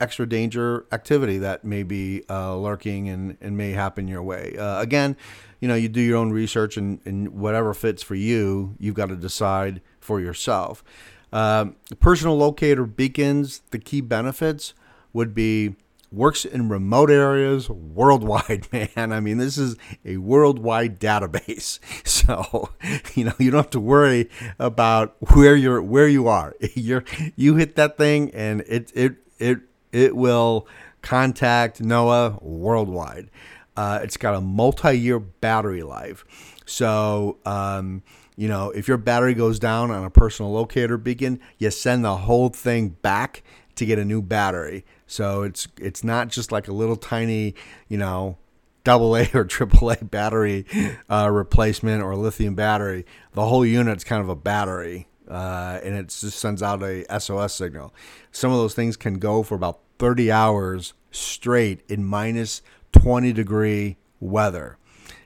extra 0.00 0.28
danger 0.28 0.84
activity 0.92 1.38
that 1.38 1.64
may 1.64 1.82
be 1.82 2.22
uh, 2.28 2.54
lurking 2.56 3.08
and, 3.08 3.38
and 3.40 3.56
may 3.56 3.70
happen 3.70 4.06
your 4.06 4.22
way. 4.22 4.54
Uh, 4.58 4.80
again, 4.80 5.16
you 5.60 5.68
know, 5.68 5.74
you 5.74 5.88
do 5.88 6.00
your 6.00 6.18
own 6.18 6.30
research 6.30 6.76
and, 6.76 7.00
and 7.06 7.28
whatever 7.28 7.72
fits 7.72 8.02
for 8.02 8.14
you, 8.14 8.74
you've 8.78 8.96
got 8.96 9.08
to 9.08 9.16
decide 9.16 9.80
for 10.00 10.20
yourself. 10.20 10.84
Personal 11.30 12.36
locator 12.36 12.84
beacons, 12.84 13.62
the 13.70 13.78
key 13.78 14.02
benefits 14.02 14.74
would 15.14 15.34
be 15.34 15.76
works 16.14 16.44
in 16.44 16.68
remote 16.68 17.10
areas 17.10 17.68
worldwide, 17.68 18.68
man. 18.72 19.12
I 19.12 19.20
mean, 19.20 19.38
this 19.38 19.58
is 19.58 19.76
a 20.04 20.18
worldwide 20.18 21.00
database. 21.00 21.78
So, 22.24 22.70
you 23.14 23.24
know, 23.24 23.34
you 23.38 23.50
don't 23.50 23.58
have 23.58 23.70
to 23.70 23.80
worry 23.80 24.30
about 24.58 25.14
where 25.34 25.54
you're 25.54 25.82
where 25.82 26.08
you 26.08 26.26
are. 26.26 26.54
You're 26.74 27.04
you 27.36 27.56
hit 27.56 27.76
that 27.76 27.98
thing 27.98 28.30
and 28.30 28.62
it 28.62 28.90
it 28.94 29.16
it 29.38 29.58
it 29.92 30.16
will 30.16 30.66
contact 31.02 31.82
NOAA 31.82 32.42
worldwide. 32.42 33.28
Uh, 33.76 34.00
it's 34.02 34.16
got 34.16 34.34
a 34.34 34.40
multi-year 34.40 35.18
battery 35.18 35.82
life. 35.82 36.24
So, 36.64 37.36
um, 37.44 38.02
you 38.36 38.48
know, 38.48 38.70
if 38.70 38.88
your 38.88 38.96
battery 38.96 39.34
goes 39.34 39.58
down 39.58 39.90
on 39.90 40.02
a 40.04 40.10
personal 40.10 40.50
locator 40.52 40.96
beacon, 40.96 41.40
you 41.58 41.70
send 41.70 42.04
the 42.06 42.16
whole 42.16 42.48
thing 42.48 42.90
back 42.90 43.42
to 43.76 43.86
get 43.86 43.98
a 43.98 44.04
new 44.04 44.22
battery. 44.22 44.84
So 45.06 45.42
it's 45.42 45.68
it's 45.78 46.04
not 46.04 46.28
just 46.28 46.52
like 46.52 46.68
a 46.68 46.72
little 46.72 46.96
tiny, 46.96 47.54
you 47.88 47.98
know, 47.98 48.38
double 48.84 49.16
A 49.16 49.28
or 49.34 49.44
triple 49.44 49.90
A 49.90 49.96
battery 49.96 50.66
uh, 51.10 51.28
replacement 51.30 52.02
or 52.02 52.14
lithium 52.16 52.54
battery. 52.54 53.04
The 53.32 53.46
whole 53.46 53.66
unit's 53.66 54.04
kind 54.04 54.22
of 54.22 54.28
a 54.28 54.36
battery, 54.36 55.08
uh, 55.28 55.80
and 55.82 55.94
it 55.94 56.08
just 56.08 56.38
sends 56.38 56.62
out 56.62 56.82
a 56.82 57.04
SOS 57.18 57.54
signal. 57.54 57.94
Some 58.30 58.50
of 58.50 58.58
those 58.58 58.74
things 58.74 58.96
can 58.96 59.18
go 59.18 59.42
for 59.42 59.54
about 59.54 59.80
30 59.98 60.30
hours 60.30 60.94
straight 61.10 61.80
in 61.88 62.04
minus 62.04 62.62
20 62.92 63.32
degree 63.32 63.96
weather. 64.20 64.78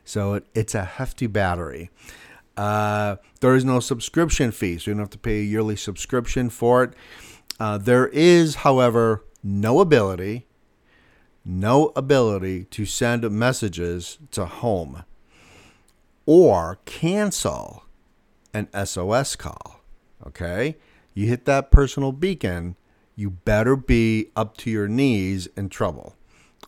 So 0.04 0.34
it, 0.34 0.46
it's 0.54 0.74
a 0.74 0.84
hefty 0.84 1.26
battery. 1.26 1.90
Uh, 2.56 3.16
there 3.40 3.54
is 3.54 3.64
no 3.64 3.78
subscription 3.78 4.50
fee, 4.50 4.78
so 4.78 4.90
you 4.90 4.94
don't 4.94 5.02
have 5.02 5.10
to 5.10 5.18
pay 5.18 5.38
a 5.38 5.42
yearly 5.42 5.76
subscription 5.76 6.50
for 6.50 6.82
it. 6.82 6.94
Uh, 7.60 7.78
there 7.78 8.08
is, 8.08 8.56
however, 8.56 9.24
no 9.42 9.80
ability, 9.80 10.46
no 11.44 11.92
ability 11.96 12.64
to 12.64 12.84
send 12.84 13.28
messages 13.30 14.18
to 14.30 14.44
home 14.44 15.04
or 16.26 16.78
cancel 16.84 17.84
an 18.52 18.68
SOS 18.84 19.34
call. 19.34 19.80
Okay? 20.26 20.76
You 21.14 21.26
hit 21.26 21.46
that 21.46 21.70
personal 21.70 22.12
beacon, 22.12 22.76
you 23.16 23.30
better 23.30 23.76
be 23.76 24.30
up 24.36 24.56
to 24.58 24.70
your 24.70 24.86
knees 24.86 25.48
in 25.56 25.68
trouble. 25.68 26.14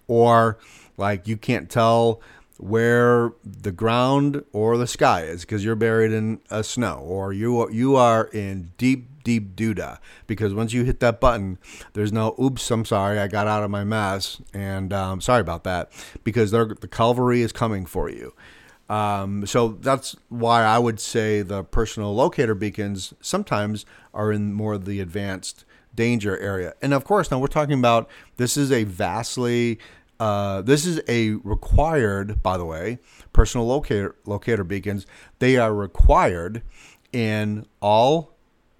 Or 0.09 0.59
like 0.97 1.29
you 1.29 1.37
can't 1.37 1.71
tell 1.71 2.21
where 2.61 3.33
the 3.43 3.73
ground 3.73 4.45
or 4.53 4.77
the 4.77 4.87
sky 4.87 5.23
is 5.23 5.43
because 5.43 5.65
you're 5.65 5.75
buried 5.75 6.13
in 6.13 6.39
a 6.51 6.63
snow 6.63 6.99
or 7.03 7.33
you 7.33 7.59
are, 7.59 7.71
you 7.71 7.97
are 7.97 8.27
in 8.35 8.71
deep 8.77 9.07
deep 9.25 9.57
duda 9.57 9.99
because 10.27 10.53
once 10.53 10.73
you 10.73 10.85
hit 10.85 11.01
that 11.01 11.21
button 11.21 11.59
there's 11.93 12.13
no 12.13 12.35
oops 12.41 12.71
i'm 12.71 12.85
sorry 12.85 13.19
i 13.19 13.27
got 13.27 13.47
out 13.47 13.63
of 13.63 13.71
my 13.71 13.85
mess 13.85 14.41
and 14.55 14.93
um, 14.93 15.21
sorry 15.21 15.41
about 15.41 15.65
that 15.65 15.91
because 16.23 16.51
the 16.51 16.89
cavalry 16.91 17.43
is 17.43 17.53
coming 17.53 17.85
for 17.87 18.09
you. 18.09 18.35
Um, 18.89 19.47
so 19.47 19.69
that's 19.69 20.17
why 20.29 20.63
i 20.63 20.79
would 20.79 21.01
say 21.01 21.41
the 21.43 21.65
personal 21.65 22.15
locator 22.15 22.55
beacons 22.55 23.15
sometimes 23.21 23.87
are 24.13 24.33
in 24.33 24.53
more 24.53 24.75
of 24.75 24.85
the 24.85 25.01
advanced 25.01 25.65
danger 25.95 26.39
area. 26.39 26.75
And 26.83 26.93
of 26.93 27.05
course 27.05 27.31
now 27.31 27.39
we're 27.39 27.47
talking 27.47 27.79
about 27.79 28.09
this 28.37 28.57
is 28.57 28.71
a 28.71 28.85
vastly 28.85 29.79
uh, 30.21 30.61
this 30.61 30.85
is 30.85 31.01
a 31.09 31.33
required, 31.43 32.43
by 32.43 32.59
the 32.59 32.65
way, 32.65 32.99
personal 33.33 33.67
locator 33.67 34.15
locator 34.27 34.63
beacons. 34.65 35.07
They 35.39 35.57
are 35.57 35.75
required 35.75 36.63
in 37.11 37.67
all 37.81 38.37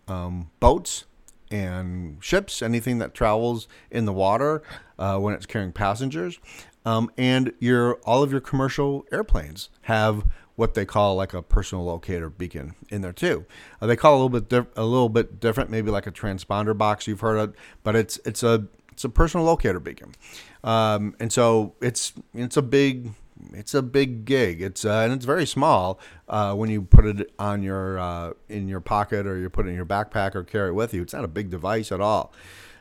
um, 0.07 0.51
boats 0.61 1.07
and 1.51 2.23
ships, 2.23 2.61
anything 2.63 2.99
that 2.99 3.15
travels 3.15 3.67
in 3.91 4.05
the 4.05 4.13
water 4.13 4.63
uh, 4.99 5.19
when 5.19 5.35
it's 5.35 5.47
carrying 5.47 5.73
passengers, 5.73 6.39
um, 6.85 7.11
and 7.17 7.55
your 7.59 7.95
all 8.05 8.23
of 8.23 8.31
your 8.31 8.43
commercial 8.43 9.07
airplanes 9.11 9.71
have 9.83 10.25
what 10.57 10.75
they 10.75 10.85
call 10.85 11.17
like 11.17 11.33
a 11.33 11.41
personal 11.41 11.83
locator 11.87 12.29
beacon 12.29 12.75
in 12.91 13.01
there 13.01 13.15
too. 13.15 13.47
Uh, 13.81 13.87
they 13.87 13.97
call 13.97 14.13
it 14.13 14.17
a 14.17 14.23
little 14.23 14.29
bit 14.29 14.49
diff- 14.51 14.77
a 14.77 14.85
little 14.85 15.09
bit 15.09 15.41
different, 15.41 15.71
maybe 15.71 15.91
like 15.91 16.07
a 16.07 16.13
transponder 16.13 16.77
box 16.77 17.07
you've 17.07 17.21
heard 17.21 17.39
of, 17.39 17.55
but 17.83 17.97
it's 17.97 18.21
it's 18.27 18.43
a 18.43 18.67
it's 19.01 19.05
a 19.07 19.09
personal 19.09 19.47
locator 19.47 19.81
beacon. 19.81 20.15
Um, 20.63 21.17
and 21.19 21.33
so 21.33 21.73
it's 21.81 22.13
it's 22.35 22.59
a 22.59 22.63
big 22.63 23.13
it's 23.55 23.73
a 23.73 23.81
big 23.81 24.27
gig. 24.27 24.61
It's 24.61 24.85
uh, 24.85 25.01
and 25.05 25.15
it's 25.15 25.25
very 25.25 25.47
small 25.47 25.99
uh, 26.29 26.55
when 26.55 26.69
you 26.69 26.83
put 26.83 27.07
it 27.07 27.33
on 27.39 27.63
your 27.63 27.99
uh, 27.99 28.33
in 28.51 28.69
your 28.69 28.81
pocket 28.81 29.27
or 29.27 29.39
you 29.39 29.49
put 29.49 29.65
it 29.65 29.71
in 29.71 29.75
your 29.75 29.87
backpack 29.87 30.35
or 30.35 30.45
carry 30.45 30.69
it 30.69 30.75
with 30.75 30.93
you. 30.93 31.01
It's 31.01 31.15
not 31.15 31.25
a 31.25 31.29
big 31.29 31.49
device 31.49 31.91
at 31.91 32.03
all. 32.03 32.35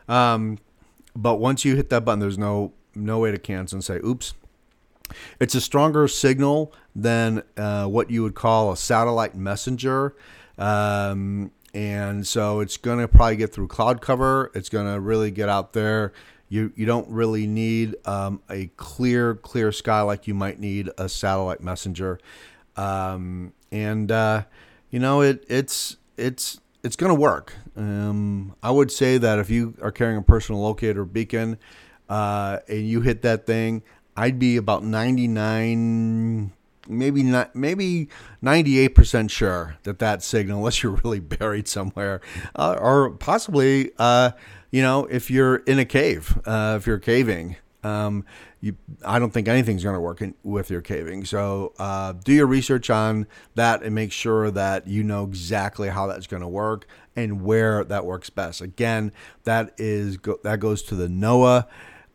Um, 0.09 0.57
but 1.15 1.35
once 1.35 1.63
you 1.63 1.77
hit 1.77 1.89
that 1.89 2.03
button, 2.03 2.19
there's 2.19 2.38
no 2.38 2.73
no 2.93 3.19
way 3.19 3.31
to 3.31 3.38
cancel 3.38 3.77
and 3.77 3.83
say, 3.83 4.01
"Oops." 4.05 4.33
It's 5.39 5.55
a 5.55 5.61
stronger 5.61 6.09
signal 6.09 6.73
than 6.93 7.43
uh, 7.55 7.85
what 7.85 8.11
you 8.11 8.23
would 8.23 8.35
call 8.35 8.73
a 8.73 8.77
satellite 8.77 9.35
messenger. 9.35 10.17
Um, 10.57 11.51
and 11.73 12.25
so 12.25 12.59
it's 12.59 12.77
going 12.77 12.99
to 12.99 13.07
probably 13.07 13.35
get 13.38 13.53
through 13.53 13.67
cloud 13.67 14.01
cover. 14.01 14.51
It's 14.53 14.69
going 14.69 14.91
to 14.91 14.99
really 14.99 15.31
get 15.31 15.49
out 15.49 15.73
there 15.73 16.13
you 16.49 16.73
you 16.75 16.85
don't 16.85 17.07
really 17.09 17.47
need 17.47 17.95
um, 18.05 18.41
a 18.49 18.67
clear 18.75 19.35
clear 19.35 19.71
sky 19.71 20.01
like 20.01 20.27
you 20.27 20.33
might 20.33 20.59
need 20.59 20.89
a 20.97 21.07
satellite 21.07 21.61
messenger, 21.61 22.19
um, 22.75 23.53
and 23.71 24.11
uh, 24.11 24.43
you 24.89 24.99
know 24.99 25.21
it 25.21 25.45
it's 25.47 25.97
it's 26.17 26.59
it's 26.83 26.95
going 26.95 27.13
to 27.13 27.19
work. 27.19 27.53
Um, 27.75 28.55
I 28.63 28.71
would 28.71 28.91
say 28.91 29.19
that 29.19 29.38
if 29.39 29.49
you 29.49 29.75
are 29.81 29.91
carrying 29.91 30.17
a 30.17 30.23
personal 30.23 30.61
locator 30.61 31.05
beacon 31.05 31.59
uh, 32.09 32.59
and 32.67 32.88
you 32.88 33.01
hit 33.01 33.21
that 33.21 33.45
thing, 33.45 33.83
I'd 34.17 34.39
be 34.39 34.57
about 34.57 34.83
99, 34.83 36.51
maybe 36.89 37.24
not, 37.24 37.55
maybe 37.55 38.10
98% 38.43 39.29
sure 39.29 39.77
that 39.84 40.00
that 40.00 40.24
signal, 40.24 40.58
unless 40.60 40.84
you're 40.84 41.00
really 41.03 41.19
buried 41.19 41.67
somewhere, 41.67 42.22
uh, 42.55 42.75
or 42.79 43.12
possibly, 43.12 43.91
uh, 43.98 44.31
you 44.72 44.81
know, 44.81 45.05
if 45.05 45.31
you're 45.31 45.58
in 45.58 45.79
a 45.79 45.86
cave, 45.86 46.39
uh, 46.46 46.75
if 46.77 46.88
you're 46.88 47.00
caving, 47.00 47.55
um, 47.84 48.25
you, 48.62 48.75
I 49.05 49.19
don't 49.19 49.31
think 49.31 49.48
anything's 49.48 49.84
going 49.84 49.96
to 49.96 50.01
work 50.01 50.22
in, 50.22 50.36
with 50.43 50.69
your 50.69 50.81
caving. 50.81 51.24
So 51.24 51.74
uh, 51.79 52.13
do 52.13 52.34
your 52.34 52.48
research 52.48 52.89
on 52.89 53.25
that 53.55 53.84
and 53.84 53.96
make 53.96 54.12
sure 54.12 54.51
that 54.51 54.86
you 54.88 55.03
know 55.03 55.24
exactly 55.24 55.88
how 55.89 56.08
that's 56.08 56.27
going 56.27 56.41
to 56.41 56.48
work 56.48 56.86
and 57.15 57.41
where 57.41 57.84
that 57.86 58.05
works 58.05 58.29
best. 58.29 58.62
Again, 58.62 59.13
that 59.46 59.74
is 59.77 60.17
go, 60.17 60.39
that 60.43 60.60
goes 60.60 60.81
to 60.84 60.96
the 60.96 61.08
NOAA 61.08 61.67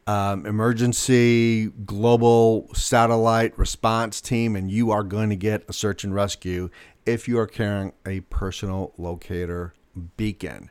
um, 0.06 0.46
emergency 0.46 1.66
global 1.66 2.68
satellite 2.74 3.58
response 3.58 4.20
team, 4.20 4.56
and 4.56 4.70
you 4.70 4.90
are 4.90 5.02
going 5.02 5.30
to 5.30 5.36
get 5.36 5.64
a 5.68 5.72
search 5.72 6.04
and 6.04 6.14
rescue 6.14 6.70
if 7.06 7.28
you 7.28 7.38
are 7.38 7.46
carrying 7.46 7.92
a 8.06 8.20
personal 8.20 8.92
locator 8.98 9.74
beacon. 10.16 10.70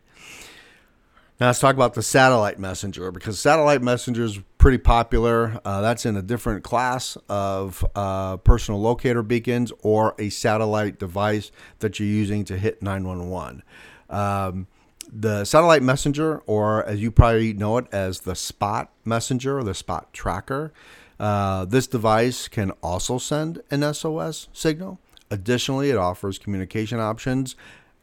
Now 1.39 1.47
let's 1.47 1.59
talk 1.59 1.75
about 1.75 1.95
the 1.95 2.03
satellite 2.03 2.59
messenger 2.59 3.11
because 3.11 3.39
satellite 3.39 3.81
messenger 3.81 4.23
is 4.23 4.39
pretty 4.57 4.77
popular. 4.77 5.59
Uh, 5.65 5.81
that's 5.81 6.05
in 6.05 6.15
a 6.15 6.21
different 6.21 6.63
class 6.63 7.17
of 7.27 7.83
uh, 7.95 8.37
personal 8.37 8.79
locator 8.79 9.23
beacons 9.23 9.71
or 9.81 10.15
a 10.19 10.29
satellite 10.29 10.99
device 10.99 11.51
that 11.79 11.99
you're 11.99 12.07
using 12.07 12.45
to 12.45 12.57
hit 12.57 12.81
911. 12.81 13.63
Um, 14.09 14.67
the 15.15 15.46
satellite 15.46 15.84
messenger, 15.84 16.39
or 16.48 16.84
as 16.86 17.01
you 17.01 17.12
probably 17.12 17.53
know 17.53 17.77
it 17.77 17.86
as 17.91 18.22
the 18.22 18.36
spot 18.36 18.91
messenger 19.05 19.60
or 19.60 19.63
the 19.63 19.74
spot 19.74 20.12
tracker, 20.13 20.74
uh, 21.20 21.65
this 21.65 21.88
device 21.88 22.48
can 22.48 22.72
also 22.82 23.17
send 23.17 23.62
an 23.70 23.93
SOS 23.93 24.48
signal. 24.53 25.00
Additionally, 25.29 25.89
it 25.89 25.98
offers 25.98 26.38
communication 26.38 27.00
options 27.00 27.55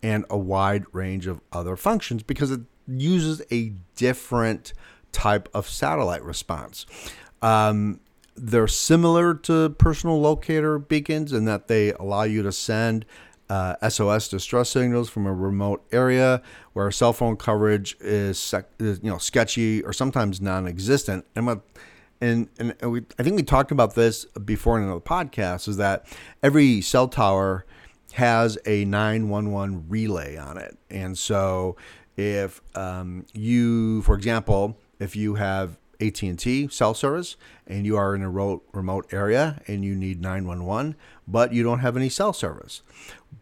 and 0.03 0.25
a 0.31 0.39
wide 0.39 0.85
range 0.93 1.27
of 1.27 1.41
other 1.53 1.77
functions 1.77 2.23
because 2.23 2.51
it 2.51 2.61
uses 2.87 3.43
a 3.51 3.73
different 3.97 4.73
type 5.13 5.49
of 5.53 5.69
satellite 5.69 6.23
response. 6.23 6.87
Um, 7.43 8.01
they're 8.37 8.69
similar 8.69 9.35
to 9.35 9.71
personal 9.71 10.21
locator 10.21 10.79
beacons 10.79 11.33
in 11.33 11.45
that 11.45 11.69
they 11.69 11.93
allow 11.93 12.23
you 12.23 12.43
to 12.43 12.53
send 12.53 13.05
uh, 13.51 13.91
SOS 13.91 14.29
distress 14.29 14.71
signals 14.71 15.11
from 15.11 15.27
a 15.27 15.35
remote 15.35 15.85
area 15.91 16.41
where 16.73 16.91
cell 16.93 17.13
phone 17.13 17.37
coverage 17.37 17.97
is, 18.01 18.39
sec- 18.39 18.71
is 18.79 19.01
you 19.03 19.11
know 19.11 19.19
sketchy 19.19 19.83
or 19.83 19.93
sometimes 19.93 20.41
non-existent. 20.41 21.27
And 21.35 21.47
what, 21.47 21.61
and 22.21 22.49
and 22.59 22.75
we, 22.81 23.03
I 23.19 23.25
think 23.25 23.37
we 23.37 23.43
talked 23.43 23.73
about 23.73 23.97
this 23.97 24.25
before 24.25 24.79
in 24.79 24.85
another 24.85 25.01
podcast. 25.01 25.67
Is 25.67 25.77
that 25.79 26.07
every 26.43 26.81
cell 26.81 27.09
tower 27.09 27.67
has 28.13 28.57
a 28.67 28.85
911 28.85 29.87
relay 29.89 30.37
on 30.37 30.57
it, 30.57 30.79
and 30.89 31.19
so 31.19 31.77
if 32.17 32.61
um, 32.77 33.27
you, 33.33 34.03
for 34.03 34.15
example, 34.15 34.79
if 35.01 35.17
you 35.17 35.35
have 35.35 35.77
AT&T 36.01 36.69
cell 36.69 36.95
service 36.95 37.37
and 37.67 37.87
you 37.87 37.97
are 37.97 38.15
in 38.15 38.23
a 38.23 38.31
remote 38.31 39.13
area 39.13 39.61
and 39.67 39.85
you 39.85 39.95
need 39.95 40.21
911, 40.21 40.97
but 41.27 41.53
you 41.53 41.63
don't 41.63 41.81
have 41.81 41.97
any 41.97 42.09
cell 42.09 42.33
service. 42.33 42.83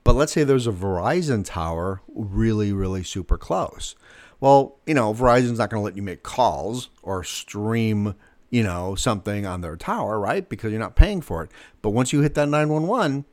But 0.05 0.15
let's 0.15 0.33
say 0.33 0.45
there's 0.45 0.67
a 0.67 0.73
Verizon 0.73 1.45
tower 1.45 2.03
really, 2.09 2.73
really 2.73 3.03
super 3.03 3.39
close. 3.39 3.95
Well, 4.41 4.79
you 4.87 4.95
know, 4.95 5.13
Verizon's 5.13 5.59
not 5.59 5.71
going 5.71 5.81
to 5.81 5.85
let 5.85 5.97
you 5.97 6.03
make 6.03 6.23
calls 6.23 6.91
or 7.03 7.25
stream, 7.25 8.15
you 8.51 8.63
know, 8.63 8.95
something 8.95 9.47
on 9.47 9.61
their 9.61 9.77
tower, 9.77 10.19
right? 10.19 10.49
Because 10.49 10.71
you're 10.71 10.81
not 10.81 10.97
paying 10.97 11.21
for 11.21 11.43
it. 11.43 11.51
But 11.83 11.91
once 11.91 12.13
you 12.13 12.21
hit 12.21 12.35
that 12.35 12.49
911, 12.49 13.25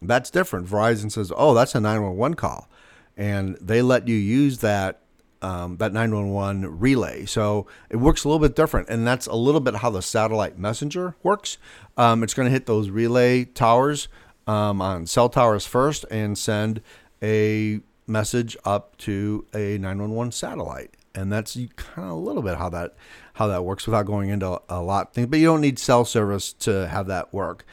that's 0.00 0.30
different. 0.30 0.68
Verizon 0.68 1.10
says, 1.10 1.32
"Oh, 1.36 1.54
that's 1.54 1.74
a 1.74 1.80
911 1.80 2.34
call." 2.34 2.68
and 3.16 3.56
they 3.60 3.82
let 3.82 4.08
you 4.08 4.16
use 4.16 4.58
that 4.58 5.01
um, 5.42 5.76
that 5.78 5.92
911 5.92 6.78
relay. 6.78 7.26
So 7.26 7.66
it 7.90 7.96
works 7.96 8.24
a 8.24 8.28
little 8.28 8.40
bit 8.40 8.56
different, 8.56 8.88
and 8.88 9.06
that's 9.06 9.26
a 9.26 9.34
little 9.34 9.60
bit 9.60 9.76
how 9.76 9.90
the 9.90 10.00
satellite 10.00 10.58
messenger 10.58 11.16
works. 11.22 11.58
Um, 11.96 12.22
it's 12.22 12.32
going 12.32 12.46
to 12.46 12.52
hit 12.52 12.66
those 12.66 12.88
relay 12.88 13.44
towers 13.44 14.08
um, 14.46 14.80
on 14.80 15.06
cell 15.06 15.28
towers 15.28 15.66
first 15.66 16.04
and 16.10 16.38
send 16.38 16.80
a 17.22 17.80
message 18.06 18.56
up 18.64 18.96
to 18.98 19.46
a 19.52 19.78
911 19.78 20.32
satellite, 20.32 20.96
and 21.14 21.32
that's 21.32 21.54
kind 21.76 22.08
of 22.08 22.16
a 22.16 22.20
little 22.20 22.42
bit 22.42 22.56
how 22.56 22.68
that 22.70 22.94
how 23.34 23.46
that 23.48 23.64
works 23.64 23.86
without 23.86 24.06
going 24.06 24.28
into 24.28 24.60
a 24.68 24.80
lot 24.80 25.14
things. 25.14 25.26
But 25.26 25.38
you 25.38 25.46
don't 25.46 25.60
need 25.60 25.78
cell 25.78 26.04
service 26.04 26.52
to 26.54 26.88
have 26.88 27.06
that 27.06 27.32
work. 27.32 27.64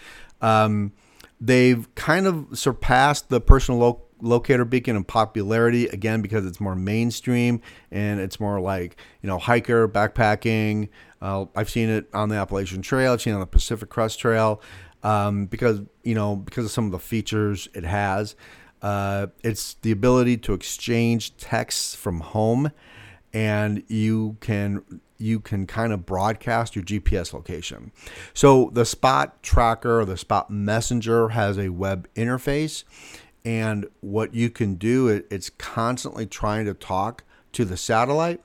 Um, 0.42 0.94
they've 1.40 1.94
kind 1.96 2.28
of 2.28 2.48
surpassed 2.54 3.30
the 3.30 3.42
personal 3.42 3.80
local 3.80 4.09
locator 4.22 4.66
beacon 4.66 4.96
in 4.96 5.04
popularity 5.04 5.88
again 5.88 6.22
because 6.22 6.46
it's 6.46 6.60
more 6.60 6.76
mainstream 6.76 7.62
and 7.92 8.20
it's 8.20 8.40
more 8.40 8.60
like 8.60 8.98
you 9.22 9.28
know 9.28 9.38
hiker 9.38 9.88
backpacking. 9.88 10.90
Uh, 11.22 11.46
i've 11.56 11.70
seen 11.70 11.90
it 11.90 12.10
on 12.14 12.30
the 12.30 12.36
appalachian 12.36 12.82
trail 12.82 13.12
i've 13.12 13.22
seen 13.22 13.34
it 13.34 13.36
on 13.36 13.42
the 13.42 13.46
pacific 13.46 13.90
crest 13.90 14.20
trail 14.20 14.62
um, 15.04 15.46
because 15.46 15.82
you 16.04 16.16
know 16.16 16.36
because 16.36 16.66
of 16.66 16.72
some 16.72 16.86
of 16.86 16.92
the 16.92 17.00
features 17.00 17.68
it 17.74 17.84
has. 17.84 18.36
Uh, 18.82 19.28
it's 19.44 19.74
the 19.82 19.92
ability 19.92 20.38
to 20.38 20.54
exchange 20.54 21.36
texts 21.36 21.94
from 21.94 22.22
home 22.22 22.72
and 23.34 23.84
you 23.88 24.38
can 24.40 25.02
you 25.18 25.40
can 25.40 25.68
kind 25.68 25.92
of 25.92 26.06
broadcast 26.06 26.76
your 26.76 26.86
GPS 26.86 27.34
location. 27.34 27.92
So 28.34 28.70
the 28.74 28.86
spot 28.86 29.44
tracker 29.44 30.00
or 30.00 30.06
the 30.06 30.18
spot 30.18 30.50
messenger 30.50 31.30
has 31.30 31.58
a 31.58 31.70
web 31.70 32.08
interface 32.16 32.86
and 33.46 33.88
what 34.02 34.34
you 34.34 34.50
can 34.50 34.76
do, 34.76 35.08
it's 35.08 35.50
constantly 35.50 36.26
trying 36.26 36.66
to 36.66 36.74
talk 36.74 37.24
to 37.54 37.66
the 37.66 37.78
satellite. 37.78 38.42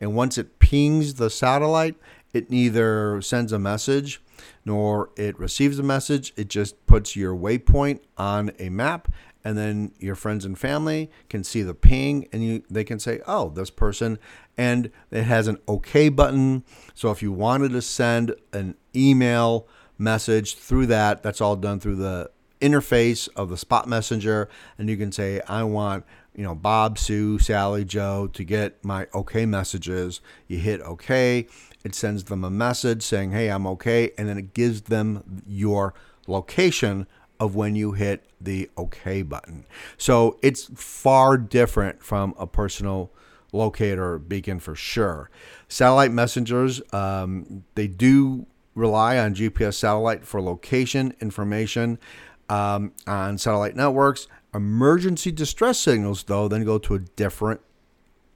And 0.00 0.14
once 0.14 0.38
it 0.38 0.58
pings 0.58 1.14
the 1.14 1.30
satellite, 1.30 1.96
it 2.32 2.50
neither 2.50 3.20
sends 3.22 3.52
a 3.52 3.58
message 3.58 4.20
nor 4.64 5.10
it 5.16 5.38
receives 5.38 5.78
a 5.78 5.82
message. 5.82 6.32
It 6.36 6.48
just 6.48 6.86
puts 6.86 7.16
your 7.16 7.34
waypoint 7.34 8.00
on 8.16 8.52
a 8.58 8.68
map, 8.68 9.08
and 9.44 9.56
then 9.56 9.92
your 9.98 10.14
friends 10.14 10.44
and 10.44 10.58
family 10.58 11.10
can 11.28 11.42
see 11.42 11.62
the 11.62 11.74
ping, 11.74 12.28
and 12.32 12.44
you 12.44 12.62
they 12.70 12.84
can 12.84 12.98
say, 12.98 13.20
"Oh, 13.26 13.48
this 13.48 13.70
person," 13.70 14.18
and 14.56 14.90
it 15.10 15.24
has 15.24 15.48
an 15.48 15.58
OK 15.66 16.10
button. 16.10 16.64
So 16.94 17.10
if 17.10 17.22
you 17.22 17.32
wanted 17.32 17.72
to 17.72 17.82
send 17.82 18.34
an 18.52 18.74
email 18.94 19.66
message 19.96 20.56
through 20.56 20.86
that, 20.86 21.22
that's 21.22 21.40
all 21.40 21.56
done 21.56 21.80
through 21.80 21.96
the 21.96 22.30
interface 22.60 23.28
of 23.36 23.48
the 23.48 23.56
spot 23.56 23.88
messenger 23.88 24.48
and 24.78 24.88
you 24.88 24.96
can 24.96 25.12
say 25.12 25.40
i 25.48 25.62
want 25.62 26.04
you 26.34 26.42
know 26.42 26.54
bob 26.54 26.98
sue 26.98 27.38
sally 27.38 27.84
joe 27.84 28.28
to 28.32 28.44
get 28.44 28.84
my 28.84 29.06
okay 29.14 29.46
messages. 29.46 30.20
You 30.46 30.58
hit 30.58 30.80
okay 30.80 31.46
it 31.84 31.94
sends 31.94 32.24
them 32.24 32.44
a 32.44 32.50
message 32.50 33.02
saying 33.02 33.32
hey 33.32 33.48
i'm 33.48 33.66
okay 33.66 34.10
and 34.18 34.28
then 34.28 34.38
it 34.38 34.54
gives 34.54 34.82
them 34.82 35.42
your 35.46 35.94
location 36.26 37.06
of 37.40 37.54
when 37.54 37.74
you 37.74 37.92
hit 37.92 38.24
the 38.40 38.68
okay 38.76 39.22
button. 39.22 39.64
So 39.96 40.38
it's 40.42 40.68
far 40.74 41.36
different 41.38 42.02
from 42.02 42.34
a 42.38 42.46
personal 42.46 43.12
locator 43.52 44.18
beacon 44.18 44.60
for 44.60 44.74
sure. 44.74 45.30
Satellite 45.68 46.12
messengers 46.12 46.82
um, 46.92 47.64
they 47.74 47.86
do 47.86 48.46
rely 48.74 49.18
on 49.18 49.34
gps 49.34 49.74
satellite 49.74 50.24
for 50.24 50.40
location 50.40 51.12
information 51.20 51.98
um, 52.48 52.92
on 53.06 53.38
satellite 53.38 53.76
networks. 53.76 54.28
Emergency 54.54 55.30
distress 55.30 55.78
signals, 55.78 56.22
though, 56.24 56.48
then 56.48 56.64
go 56.64 56.78
to 56.78 56.94
a 56.94 56.98
different. 56.98 57.60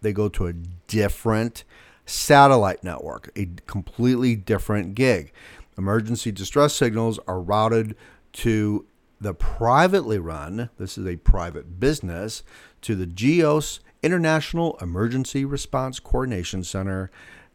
They 0.02 0.12
go 0.12 0.28
to 0.30 0.46
a 0.46 0.52
different 0.52 1.64
satellite 2.06 2.82
network, 2.82 3.30
a 3.36 3.46
completely 3.66 4.34
different 4.34 4.94
gig. 4.94 5.32
Emergency 5.78 6.32
distress 6.32 6.74
signals 6.74 7.18
are 7.26 7.40
routed 7.40 7.96
to 8.32 8.84
the 9.20 9.32
privately 9.32 10.18
run. 10.18 10.68
This 10.78 10.98
is 10.98 11.06
a 11.06 11.16
private 11.16 11.78
business 11.78 12.42
to 12.82 12.96
the 12.96 13.06
GEOS 13.06 13.80
International 14.02 14.76
Emergency 14.80 15.44
Response 15.44 16.00
Coordination 16.00 16.64
Center 16.64 17.10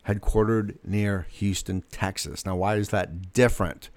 headquartered 0.08 0.78
near 0.84 1.28
Houston, 1.32 1.84
Texas. 1.92 2.46
Now, 2.46 2.56
why 2.56 2.76
is 2.76 2.90
that 2.90 3.34
different? 3.34 3.90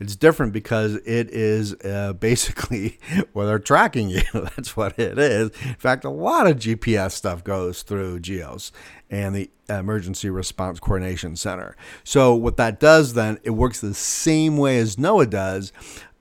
It's 0.00 0.16
different 0.16 0.52
because 0.52 0.96
it 0.96 1.30
is 1.30 1.74
uh, 1.84 2.14
basically 2.14 2.98
where 3.32 3.46
they're 3.46 3.58
tracking 3.58 4.08
you. 4.08 4.22
That's 4.32 4.76
what 4.76 4.98
it 4.98 5.18
is. 5.18 5.50
In 5.64 5.74
fact, 5.74 6.04
a 6.04 6.10
lot 6.10 6.46
of 6.46 6.56
GPS 6.56 7.12
stuff 7.12 7.44
goes 7.44 7.82
through 7.82 8.20
GEOS 8.20 8.72
and 9.10 9.34
the 9.34 9.50
Emergency 9.68 10.30
Response 10.30 10.80
Coordination 10.80 11.36
Center. 11.36 11.76
So, 12.02 12.34
what 12.34 12.56
that 12.56 12.80
does 12.80 13.14
then, 13.14 13.38
it 13.42 13.50
works 13.50 13.80
the 13.80 13.94
same 13.94 14.56
way 14.56 14.78
as 14.78 14.96
NOAA 14.96 15.30
does, 15.30 15.72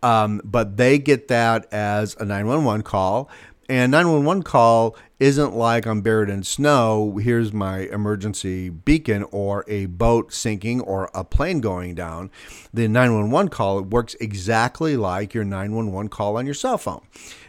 um, 0.04 0.42
but 0.44 0.78
they 0.78 1.00
get 1.00 1.28
that 1.30 1.72
as 1.72 2.16
a 2.16 2.26
911 2.26 2.84
call 2.84 3.30
And 3.72 3.90
911 3.94 4.44
call 4.44 4.98
isn't 5.18 5.56
like 5.56 5.86
I'm 5.86 6.02
buried 6.02 6.28
in 6.28 6.44
snow. 6.44 7.16
Here's 7.16 7.54
my 7.54 7.84
emergency 7.84 8.68
beacon 8.68 9.24
or 9.32 9.64
a 9.66 9.86
boat 9.86 10.34
sinking 10.34 10.82
or 10.82 11.10
a 11.14 11.24
plane 11.24 11.62
going 11.62 11.96
down. 11.96 12.32
The 12.74 12.90
911 12.90 13.48
call 13.48 13.80
it 13.80 13.86
works 13.86 14.14
exactly 14.20 14.98
like 14.98 15.34
your 15.34 15.46
911 15.46 16.10
call 16.10 16.36
on 16.36 16.46
your 16.46 16.54
cell 16.54 16.78
phone. 16.78 17.00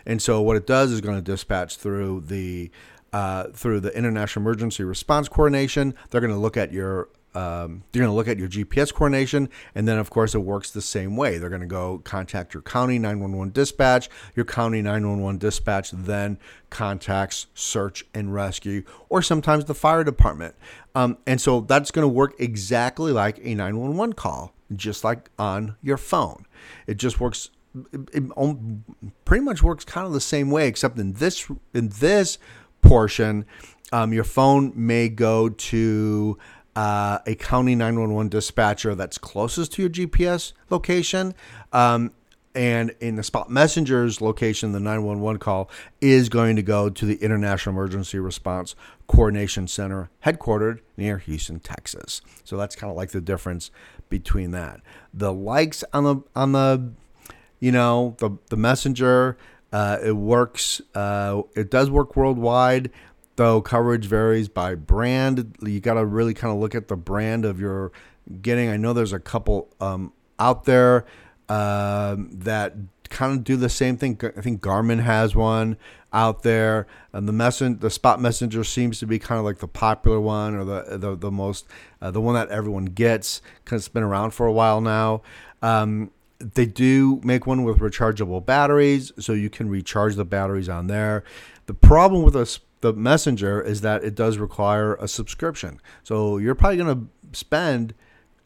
And 0.06 0.22
so 0.22 0.40
what 0.40 0.56
it 0.56 0.64
does 0.64 0.92
is 0.92 1.00
going 1.00 1.16
to 1.16 1.22
dispatch 1.22 1.76
through 1.76 2.20
the 2.20 2.70
uh, 3.12 3.48
through 3.48 3.80
the 3.80 3.90
International 3.98 4.44
Emergency 4.44 4.84
Response 4.84 5.28
Coordination. 5.28 5.92
They're 6.10 6.20
going 6.20 6.32
to 6.32 6.38
look 6.38 6.56
at 6.56 6.72
your 6.72 7.08
um, 7.34 7.82
you're 7.92 8.04
going 8.04 8.12
to 8.12 8.16
look 8.16 8.28
at 8.28 8.38
your 8.38 8.48
GPS 8.48 8.92
coordination, 8.92 9.48
and 9.74 9.88
then 9.88 9.98
of 9.98 10.10
course 10.10 10.34
it 10.34 10.40
works 10.40 10.70
the 10.70 10.82
same 10.82 11.16
way. 11.16 11.38
They're 11.38 11.48
going 11.48 11.62
to 11.62 11.66
go 11.66 11.98
contact 12.04 12.52
your 12.52 12.62
county 12.62 12.98
911 12.98 13.52
dispatch. 13.52 14.10
Your 14.34 14.44
county 14.44 14.82
911 14.82 15.38
dispatch 15.38 15.90
then 15.92 16.38
contacts 16.70 17.46
search 17.54 18.04
and 18.14 18.34
rescue, 18.34 18.84
or 19.08 19.22
sometimes 19.22 19.64
the 19.64 19.74
fire 19.74 20.04
department. 20.04 20.54
Um, 20.94 21.18
and 21.26 21.40
so 21.40 21.62
that's 21.62 21.90
going 21.90 22.04
to 22.04 22.08
work 22.08 22.34
exactly 22.38 23.12
like 23.12 23.38
a 23.38 23.54
911 23.54 24.14
call, 24.14 24.52
just 24.74 25.04
like 25.04 25.30
on 25.38 25.76
your 25.82 25.96
phone. 25.96 26.46
It 26.86 26.96
just 26.96 27.20
works. 27.20 27.50
It, 27.92 28.08
it 28.12 28.56
pretty 29.24 29.42
much 29.42 29.62
works 29.62 29.86
kind 29.86 30.06
of 30.06 30.12
the 30.12 30.20
same 30.20 30.50
way, 30.50 30.68
except 30.68 30.98
in 30.98 31.14
this 31.14 31.50
in 31.72 31.88
this 31.88 32.36
portion, 32.82 33.46
um, 33.92 34.12
your 34.12 34.24
phone 34.24 34.72
may 34.74 35.08
go 35.08 35.48
to 35.48 36.36
uh, 36.74 37.18
a 37.26 37.34
county 37.34 37.74
911 37.74 38.28
dispatcher 38.28 38.94
that's 38.94 39.18
closest 39.18 39.72
to 39.72 39.82
your 39.82 39.90
GPS 39.90 40.52
location. 40.70 41.34
Um, 41.72 42.12
and 42.54 42.94
in 43.00 43.16
the 43.16 43.22
spot 43.22 43.50
messenger's 43.50 44.20
location, 44.20 44.72
the 44.72 44.80
911 44.80 45.38
call 45.38 45.70
is 46.00 46.28
going 46.28 46.56
to 46.56 46.62
go 46.62 46.90
to 46.90 47.06
the 47.06 47.16
International 47.16 47.74
Emergency 47.74 48.18
Response 48.18 48.74
Coordination 49.06 49.66
Center, 49.66 50.10
headquartered 50.24 50.80
near 50.96 51.18
Houston, 51.18 51.60
Texas. 51.60 52.20
So 52.44 52.56
that's 52.56 52.76
kind 52.76 52.90
of 52.90 52.96
like 52.96 53.10
the 53.10 53.22
difference 53.22 53.70
between 54.10 54.50
that. 54.50 54.80
The 55.14 55.32
likes 55.32 55.82
on 55.94 56.04
the 56.04 56.16
on 56.36 56.52
the, 56.52 56.92
you 57.58 57.72
know, 57.72 58.16
the 58.18 58.36
the 58.50 58.56
messenger, 58.58 59.38
uh, 59.72 59.98
it 60.04 60.12
works. 60.12 60.82
Uh, 60.94 61.42
it 61.56 61.70
does 61.70 61.90
work 61.90 62.16
worldwide 62.16 62.90
though 63.36 63.60
coverage 63.60 64.06
varies 64.06 64.48
by 64.48 64.74
brand. 64.74 65.56
You 65.62 65.80
got 65.80 65.94
to 65.94 66.04
really 66.04 66.34
kind 66.34 66.52
of 66.52 66.60
look 66.60 66.74
at 66.74 66.88
the 66.88 66.96
brand 66.96 67.44
of 67.44 67.60
your 67.60 67.92
getting. 68.40 68.68
I 68.68 68.76
know 68.76 68.92
there's 68.92 69.12
a 69.12 69.20
couple 69.20 69.68
um, 69.80 70.12
out 70.38 70.64
there 70.64 71.04
um, 71.48 72.30
that 72.32 72.74
kind 73.10 73.32
of 73.32 73.44
do 73.44 73.56
the 73.56 73.68
same 73.68 73.96
thing. 73.96 74.18
I 74.36 74.40
think 74.40 74.62
Garmin 74.62 75.02
has 75.02 75.36
one 75.36 75.76
out 76.12 76.42
there, 76.42 76.86
and 77.12 77.28
the 77.28 77.32
messen- 77.32 77.80
the 77.80 77.90
Spot 77.90 78.20
Messenger 78.20 78.64
seems 78.64 78.98
to 78.98 79.06
be 79.06 79.18
kind 79.18 79.38
of 79.38 79.44
like 79.44 79.58
the 79.58 79.68
popular 79.68 80.20
one 80.20 80.54
or 80.54 80.64
the 80.64 80.98
the, 80.98 81.16
the 81.16 81.30
most 81.30 81.66
uh, 82.00 82.10
the 82.10 82.20
one 82.20 82.34
that 82.34 82.48
everyone 82.48 82.86
gets 82.86 83.40
because 83.64 83.82
it's 83.82 83.88
been 83.88 84.02
around 84.02 84.32
for 84.32 84.46
a 84.46 84.52
while 84.52 84.80
now. 84.80 85.22
Um, 85.62 86.10
they 86.38 86.66
do 86.66 87.20
make 87.22 87.46
one 87.46 87.62
with 87.62 87.78
rechargeable 87.78 88.44
batteries, 88.44 89.12
so 89.18 89.32
you 89.32 89.48
can 89.48 89.68
recharge 89.68 90.16
the 90.16 90.24
batteries 90.24 90.68
on 90.68 90.88
there. 90.88 91.22
The 91.66 91.74
problem 91.74 92.22
with 92.22 92.34
a 92.34 92.58
the 92.82 92.92
messenger 92.92 93.60
is 93.60 93.80
that 93.80 94.04
it 94.04 94.14
does 94.14 94.36
require 94.38 94.94
a 94.96 95.08
subscription. 95.08 95.80
So 96.02 96.36
you're 96.36 96.54
probably 96.54 96.76
going 96.76 97.08
to 97.32 97.38
spend 97.38 97.94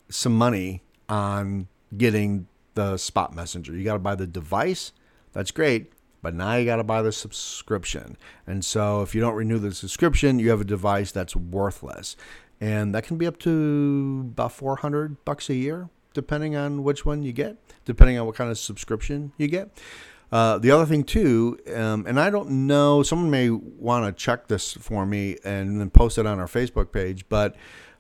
some 0.09 0.37
money 0.37 0.83
on 1.09 1.68
getting 1.96 2.46
the 2.75 2.96
spot 2.99 3.35
messenger. 3.35 3.75
You 3.75 3.83
got 3.83 3.94
to 3.94 3.99
buy 3.99 4.14
the 4.14 4.27
device. 4.27 4.92
That's 5.33 5.51
great. 5.51 5.92
But 6.22 6.35
now 6.35 6.55
you 6.57 6.64
got 6.64 6.77
to 6.77 6.85
buy 6.85 7.03
the 7.03 7.12
subscription. 7.12 8.16
And 8.46 8.64
so 8.64 9.03
if 9.03 9.14
you 9.14 9.20
don't 9.20 9.35
renew 9.35 9.59
the 9.59 9.72
subscription, 9.72 10.38
you 10.38 10.51
have 10.51 10.61
a 10.61 10.64
device 10.64 11.12
that's 11.12 11.35
worthless. 11.35 12.16
And 12.61 12.94
that 12.94 13.05
can 13.05 13.16
be 13.16 13.27
up 13.27 13.38
to 13.40 14.29
about 14.33 14.53
400 14.53 15.25
bucks 15.25 15.51
a 15.51 15.55
year 15.55 15.88
depending 16.12 16.57
on 16.57 16.83
which 16.83 17.05
one 17.05 17.22
you 17.22 17.31
get, 17.31 17.59
depending 17.85 18.18
on 18.18 18.25
what 18.25 18.35
kind 18.35 18.51
of 18.51 18.57
subscription 18.57 19.33
you 19.37 19.46
get. 19.46 19.68
Uh, 20.33 20.59
the 20.59 20.71
other 20.71 20.87
thing 20.87 21.05
too, 21.05 21.59
um, 21.75 22.05
and 22.07 22.19
I 22.19 22.31
don't 22.31 22.67
know, 22.67 23.03
someone 23.03 23.31
may 23.31 23.51
want 23.51 24.05
to 24.05 24.12
check 24.12 24.49
this 24.49 24.73
for 24.73 25.07
me 25.07 25.37
and 25.45 25.81
then 25.81 25.91
post 25.91 26.19
it 26.19 26.27
on 26.27 26.41
our 26.41 26.49
Facebook 26.49 26.91
page, 26.91 27.29
but 27.29 27.55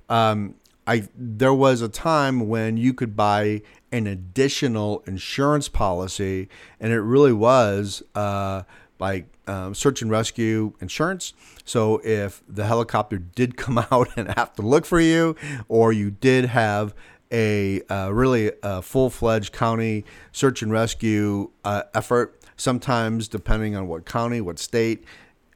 um, 0.08 0.56
I 0.86 1.08
there 1.16 1.54
was 1.54 1.82
a 1.82 1.88
time 1.88 2.48
when 2.48 2.76
you 2.76 2.94
could 2.94 3.16
buy 3.16 3.62
an 3.92 4.06
additional 4.06 5.02
insurance 5.06 5.68
policy, 5.68 6.48
and 6.80 6.92
it 6.92 7.00
really 7.00 7.32
was 7.32 8.02
uh, 8.14 8.62
like 8.98 9.26
um, 9.46 9.74
search 9.74 10.02
and 10.02 10.10
rescue 10.10 10.72
insurance. 10.80 11.32
So 11.64 12.00
if 12.04 12.42
the 12.48 12.66
helicopter 12.66 13.18
did 13.18 13.56
come 13.56 13.78
out 13.78 14.08
and 14.16 14.28
have 14.36 14.52
to 14.54 14.62
look 14.62 14.84
for 14.84 15.00
you, 15.00 15.36
or 15.68 15.92
you 15.92 16.10
did 16.10 16.46
have 16.46 16.94
a 17.32 17.82
uh, 17.82 18.10
really 18.12 18.52
a 18.62 18.82
full-fledged 18.82 19.52
county 19.52 20.04
search 20.32 20.62
and 20.62 20.72
rescue 20.72 21.50
uh, 21.64 21.82
effort. 21.94 22.40
Sometimes, 22.56 23.28
depending 23.28 23.76
on 23.76 23.86
what 23.88 24.06
county, 24.06 24.40
what 24.40 24.58
state 24.58 25.04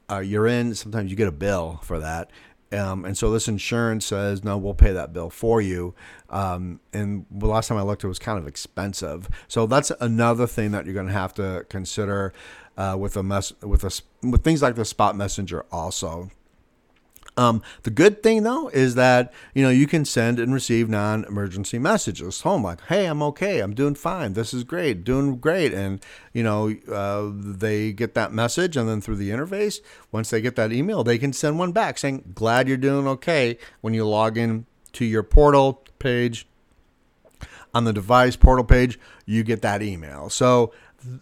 uh, 0.09 0.19
you're 0.19 0.47
in, 0.47 0.75
sometimes 0.75 1.09
you 1.09 1.17
get 1.17 1.27
a 1.27 1.31
bill 1.31 1.79
for 1.83 1.99
that. 1.99 2.29
Um, 2.73 3.03
and 3.03 3.17
so 3.17 3.31
this 3.31 3.47
insurance 3.47 4.05
says, 4.05 4.43
no, 4.43 4.57
we'll 4.57 4.73
pay 4.73 4.93
that 4.93 5.11
bill 5.11 5.29
for 5.29 5.61
you. 5.61 5.93
Um, 6.29 6.79
and 6.93 7.25
the 7.29 7.47
last 7.47 7.67
time 7.67 7.77
I 7.77 7.81
looked, 7.81 8.03
it 8.03 8.07
was 8.07 8.19
kind 8.19 8.39
of 8.39 8.47
expensive. 8.47 9.27
So 9.47 9.65
that's 9.65 9.91
another 9.99 10.47
thing 10.47 10.71
that 10.71 10.85
you're 10.85 10.93
going 10.93 11.07
to 11.07 11.13
have 11.13 11.33
to 11.33 11.65
consider 11.69 12.33
uh, 12.77 12.95
with 12.97 13.17
a 13.17 13.23
mess 13.23 13.51
with 13.61 13.83
a 13.83 14.01
with 14.25 14.43
things 14.43 14.61
like 14.61 14.75
the 14.75 14.85
Spot 14.85 15.15
Messenger 15.15 15.65
also. 15.71 16.31
Um, 17.37 17.61
the 17.83 17.89
good 17.89 18.21
thing 18.21 18.43
though 18.43 18.67
is 18.69 18.95
that 18.95 19.33
you 19.53 19.63
know 19.63 19.69
you 19.69 19.87
can 19.87 20.03
send 20.03 20.37
and 20.37 20.53
receive 20.53 20.89
non-emergency 20.89 21.79
messages 21.79 22.41
home 22.41 22.63
like, 22.63 22.81
"Hey, 22.87 23.05
I'm 23.05 23.23
okay. 23.23 23.59
I'm 23.59 23.73
doing 23.73 23.95
fine. 23.95 24.33
This 24.33 24.53
is 24.53 24.63
great. 24.63 25.03
Doing 25.05 25.37
great." 25.37 25.73
And 25.73 26.03
you 26.33 26.43
know 26.43 26.75
uh, 26.91 27.31
they 27.33 27.93
get 27.93 28.15
that 28.15 28.33
message, 28.33 28.75
and 28.75 28.87
then 28.87 28.99
through 28.99 29.15
the 29.15 29.29
interface, 29.29 29.79
once 30.11 30.29
they 30.29 30.41
get 30.41 30.57
that 30.57 30.73
email, 30.73 31.03
they 31.03 31.17
can 31.17 31.31
send 31.31 31.57
one 31.57 31.71
back 31.71 31.97
saying, 31.97 32.33
"Glad 32.35 32.67
you're 32.67 32.77
doing 32.77 33.07
okay." 33.07 33.57
When 33.79 33.93
you 33.93 34.05
log 34.05 34.37
in 34.37 34.65
to 34.93 35.05
your 35.05 35.23
portal 35.23 35.83
page 35.99 36.47
on 37.73 37.85
the 37.85 37.93
device 37.93 38.35
portal 38.35 38.65
page, 38.65 38.99
you 39.25 39.43
get 39.43 39.61
that 39.61 39.81
email. 39.81 40.29
So 40.29 40.73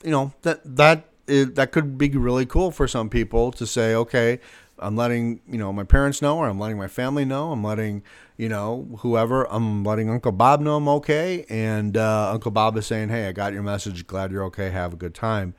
you 0.03 0.09
know 0.09 0.33
that 0.41 0.61
that 0.65 1.05
is, 1.27 1.53
that 1.53 1.71
could 1.71 1.99
be 1.99 2.09
really 2.09 2.47
cool 2.47 2.71
for 2.71 2.87
some 2.87 3.09
people 3.09 3.51
to 3.51 3.67
say, 3.67 3.93
"Okay." 3.93 4.39
I'm 4.81 4.95
letting 4.95 5.41
you 5.47 5.57
know 5.57 5.71
my 5.73 5.83
parents 5.83 6.21
know, 6.21 6.37
or 6.37 6.47
I'm 6.47 6.59
letting 6.59 6.77
my 6.77 6.87
family 6.87 7.25
know. 7.25 7.51
I'm 7.51 7.63
letting 7.63 8.03
you 8.37 8.49
know 8.49 8.87
whoever. 8.99 9.45
I'm 9.51 9.83
letting 9.83 10.09
Uncle 10.09 10.31
Bob 10.31 10.61
know 10.61 10.77
I'm 10.77 10.87
okay, 10.87 11.45
and 11.49 11.97
uh, 11.97 12.31
Uncle 12.33 12.51
Bob 12.51 12.77
is 12.77 12.85
saying, 12.85 13.09
"Hey, 13.09 13.27
I 13.27 13.31
got 13.31 13.53
your 13.53 13.63
message. 13.63 14.07
Glad 14.07 14.31
you're 14.31 14.43
okay. 14.45 14.69
Have 14.69 14.93
a 14.93 14.97
good 14.97 15.13
time." 15.13 15.53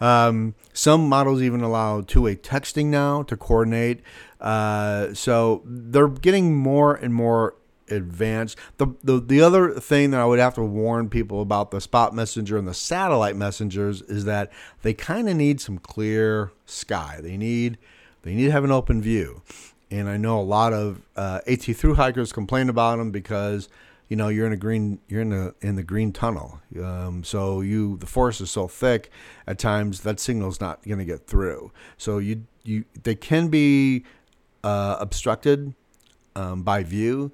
Um, 0.00 0.54
some 0.72 1.08
models 1.08 1.42
even 1.42 1.60
allow 1.60 2.00
two-way 2.00 2.34
texting 2.34 2.86
now 2.86 3.22
to 3.22 3.36
coordinate. 3.36 4.00
Uh, 4.40 5.14
so 5.14 5.62
they're 5.64 6.08
getting 6.08 6.56
more 6.56 6.94
and 6.96 7.14
more 7.14 7.54
advanced. 7.88 8.58
The, 8.78 8.88
the 9.02 9.20
the 9.20 9.40
other 9.40 9.74
thing 9.74 10.10
that 10.10 10.20
I 10.20 10.24
would 10.24 10.38
have 10.38 10.54
to 10.54 10.62
warn 10.62 11.08
people 11.08 11.40
about 11.40 11.70
the 11.70 11.80
spot 11.80 12.14
messenger 12.14 12.56
and 12.56 12.66
the 12.66 12.74
satellite 12.74 13.36
messengers 13.36 14.02
is 14.02 14.24
that 14.24 14.50
they 14.82 14.94
kind 14.94 15.28
of 15.28 15.36
need 15.36 15.60
some 15.60 15.78
clear 15.78 16.52
sky. 16.66 17.20
They 17.22 17.36
need 17.36 17.78
they 18.22 18.34
need 18.34 18.46
to 18.46 18.52
have 18.52 18.64
an 18.64 18.70
open 18.70 19.02
view. 19.02 19.42
And 19.90 20.08
I 20.08 20.16
know 20.16 20.40
a 20.40 20.42
lot 20.42 20.72
of 20.72 21.02
uh, 21.16 21.40
AT 21.46 21.62
through 21.62 21.94
hikers 21.94 22.32
complain 22.32 22.68
about 22.68 22.96
them 22.96 23.10
because 23.10 23.68
you 24.08 24.16
know 24.16 24.28
you're 24.28 24.46
in 24.46 24.52
a 24.52 24.56
green 24.56 25.00
you're 25.08 25.20
in 25.20 25.30
the 25.30 25.54
in 25.60 25.76
the 25.76 25.82
green 25.82 26.12
tunnel. 26.12 26.60
Um, 26.82 27.24
so 27.24 27.60
you 27.60 27.98
the 27.98 28.06
forest 28.06 28.40
is 28.40 28.50
so 28.50 28.68
thick 28.68 29.10
at 29.46 29.58
times 29.58 30.00
that 30.00 30.18
signal's 30.18 30.60
not 30.60 30.82
going 30.84 30.98
to 30.98 31.04
get 31.04 31.26
through. 31.26 31.72
So 31.98 32.18
you 32.18 32.44
you 32.62 32.84
they 33.02 33.14
can 33.14 33.48
be 33.48 34.04
uh, 34.64 34.96
obstructed 34.98 35.74
um, 36.36 36.62
by 36.62 36.82
view. 36.82 37.32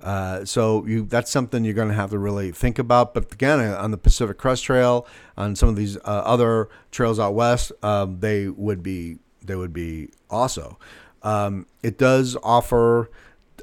Uh, 0.00 0.44
so 0.44 0.84
you 0.86 1.04
that's 1.04 1.30
something 1.30 1.64
you're 1.64 1.74
going 1.74 1.88
to 1.88 1.94
have 1.94 2.10
to 2.10 2.18
really 2.18 2.50
think 2.50 2.78
about. 2.78 3.14
But 3.14 3.32
again, 3.32 3.60
uh, 3.60 3.76
on 3.80 3.92
the 3.92 3.98
Pacific 3.98 4.38
Crest 4.38 4.64
Trail, 4.64 5.06
on 5.36 5.54
some 5.54 5.68
of 5.68 5.76
these 5.76 5.96
uh, 5.98 6.22
other 6.24 6.68
trails 6.90 7.20
out 7.20 7.34
west, 7.34 7.70
um, 7.82 8.18
they 8.18 8.48
would 8.48 8.82
be 8.82 9.18
they 9.44 9.54
would 9.54 9.72
be 9.72 10.10
also. 10.30 10.78
Um, 11.22 11.66
it 11.82 11.98
does 11.98 12.36
offer 12.42 13.10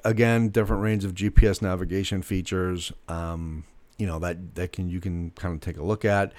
again 0.03 0.49
different 0.49 0.81
range 0.81 1.03
of 1.05 1.13
GPS 1.13 1.61
navigation 1.61 2.21
features. 2.21 2.91
Um, 3.07 3.65
you 3.97 4.07
know 4.07 4.19
that 4.19 4.55
that 4.55 4.71
can 4.71 4.89
you 4.89 4.99
can 4.99 5.31
kind 5.31 5.53
of 5.53 5.61
take 5.61 5.77
a 5.77 5.83
look 5.83 6.05
at. 6.05 6.33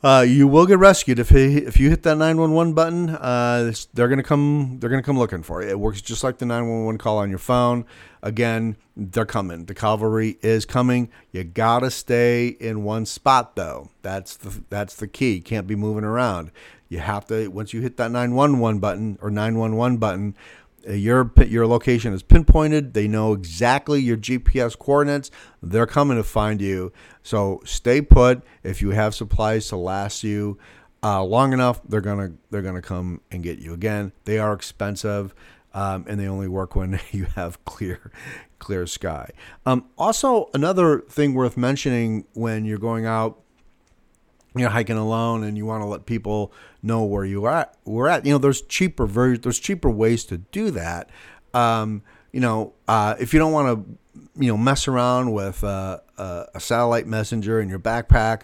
Uh, 0.00 0.24
you 0.26 0.46
will 0.46 0.64
get 0.64 0.78
rescued 0.78 1.18
if 1.18 1.30
he, 1.30 1.56
if 1.58 1.80
you 1.80 1.90
hit 1.90 2.04
that 2.04 2.16
911 2.16 2.72
button. 2.72 3.10
Uh, 3.10 3.72
they're 3.94 4.06
gonna 4.06 4.22
come. 4.22 4.78
They're 4.78 4.90
gonna 4.90 5.02
come 5.02 5.18
looking 5.18 5.42
for 5.42 5.62
you. 5.62 5.68
It 5.68 5.80
works 5.80 6.00
just 6.00 6.22
like 6.22 6.38
the 6.38 6.46
911 6.46 6.98
call 6.98 7.18
on 7.18 7.30
your 7.30 7.40
phone. 7.40 7.84
Again, 8.22 8.76
they're 8.96 9.26
coming. 9.26 9.64
The 9.64 9.74
cavalry 9.74 10.38
is 10.40 10.64
coming. 10.64 11.10
You 11.32 11.42
gotta 11.42 11.90
stay 11.90 12.48
in 12.48 12.84
one 12.84 13.06
spot 13.06 13.56
though. 13.56 13.90
That's 14.02 14.36
the 14.36 14.62
that's 14.70 14.94
the 14.94 15.08
key. 15.08 15.40
Can't 15.40 15.66
be 15.66 15.74
moving 15.74 16.04
around. 16.04 16.52
You 16.88 17.00
have 17.00 17.26
to 17.26 17.48
once 17.48 17.72
you 17.72 17.80
hit 17.80 17.96
that 17.96 18.12
911 18.12 18.78
button 18.78 19.18
or 19.20 19.30
911 19.30 19.98
button, 19.98 20.36
your 20.94 21.30
your 21.46 21.66
location 21.66 22.12
is 22.12 22.22
pinpointed. 22.22 22.94
They 22.94 23.08
know 23.08 23.32
exactly 23.32 24.00
your 24.00 24.16
GPS 24.16 24.78
coordinates. 24.78 25.30
They're 25.62 25.86
coming 25.86 26.16
to 26.16 26.24
find 26.24 26.60
you. 26.60 26.92
So 27.22 27.60
stay 27.64 28.00
put. 28.00 28.42
If 28.62 28.80
you 28.82 28.90
have 28.90 29.14
supplies 29.14 29.68
to 29.68 29.76
last 29.76 30.22
you 30.22 30.58
uh, 31.02 31.22
long 31.22 31.52
enough, 31.52 31.80
they're 31.88 32.00
gonna 32.00 32.32
they're 32.50 32.62
gonna 32.62 32.82
come 32.82 33.20
and 33.30 33.42
get 33.42 33.58
you. 33.58 33.72
Again, 33.72 34.12
they 34.24 34.38
are 34.38 34.52
expensive, 34.52 35.34
um, 35.74 36.04
and 36.08 36.18
they 36.18 36.26
only 36.26 36.48
work 36.48 36.74
when 36.74 36.98
you 37.10 37.24
have 37.34 37.64
clear 37.64 38.10
clear 38.58 38.86
sky. 38.86 39.30
Um, 39.66 39.84
also, 39.96 40.50
another 40.54 41.00
thing 41.00 41.34
worth 41.34 41.56
mentioning 41.56 42.24
when 42.34 42.64
you're 42.64 42.78
going 42.78 43.06
out 43.06 43.40
you're 44.54 44.70
hiking 44.70 44.96
alone 44.96 45.44
and 45.44 45.56
you 45.56 45.66
want 45.66 45.82
to 45.82 45.86
let 45.86 46.06
people 46.06 46.52
know 46.82 47.04
where 47.04 47.24
you 47.24 47.44
are 47.44 47.52
at, 47.52 47.74
we're 47.84 48.08
at. 48.08 48.24
You 48.24 48.32
know, 48.32 48.38
there's 48.38 48.62
cheaper 48.62 49.06
ver- 49.06 49.36
there's 49.36 49.58
cheaper 49.58 49.90
ways 49.90 50.24
to 50.26 50.38
do 50.38 50.70
that. 50.72 51.10
Um, 51.54 52.02
you 52.32 52.40
know, 52.40 52.74
uh, 52.86 53.14
if 53.18 53.32
you 53.32 53.38
don't 53.38 53.52
want 53.52 53.86
to, 53.86 54.22
you 54.40 54.48
know, 54.48 54.56
mess 54.56 54.88
around 54.88 55.32
with 55.32 55.62
uh, 55.64 56.00
uh, 56.16 56.44
a 56.54 56.60
satellite 56.60 57.06
messenger 57.06 57.60
in 57.60 57.68
your 57.68 57.78
backpack, 57.78 58.42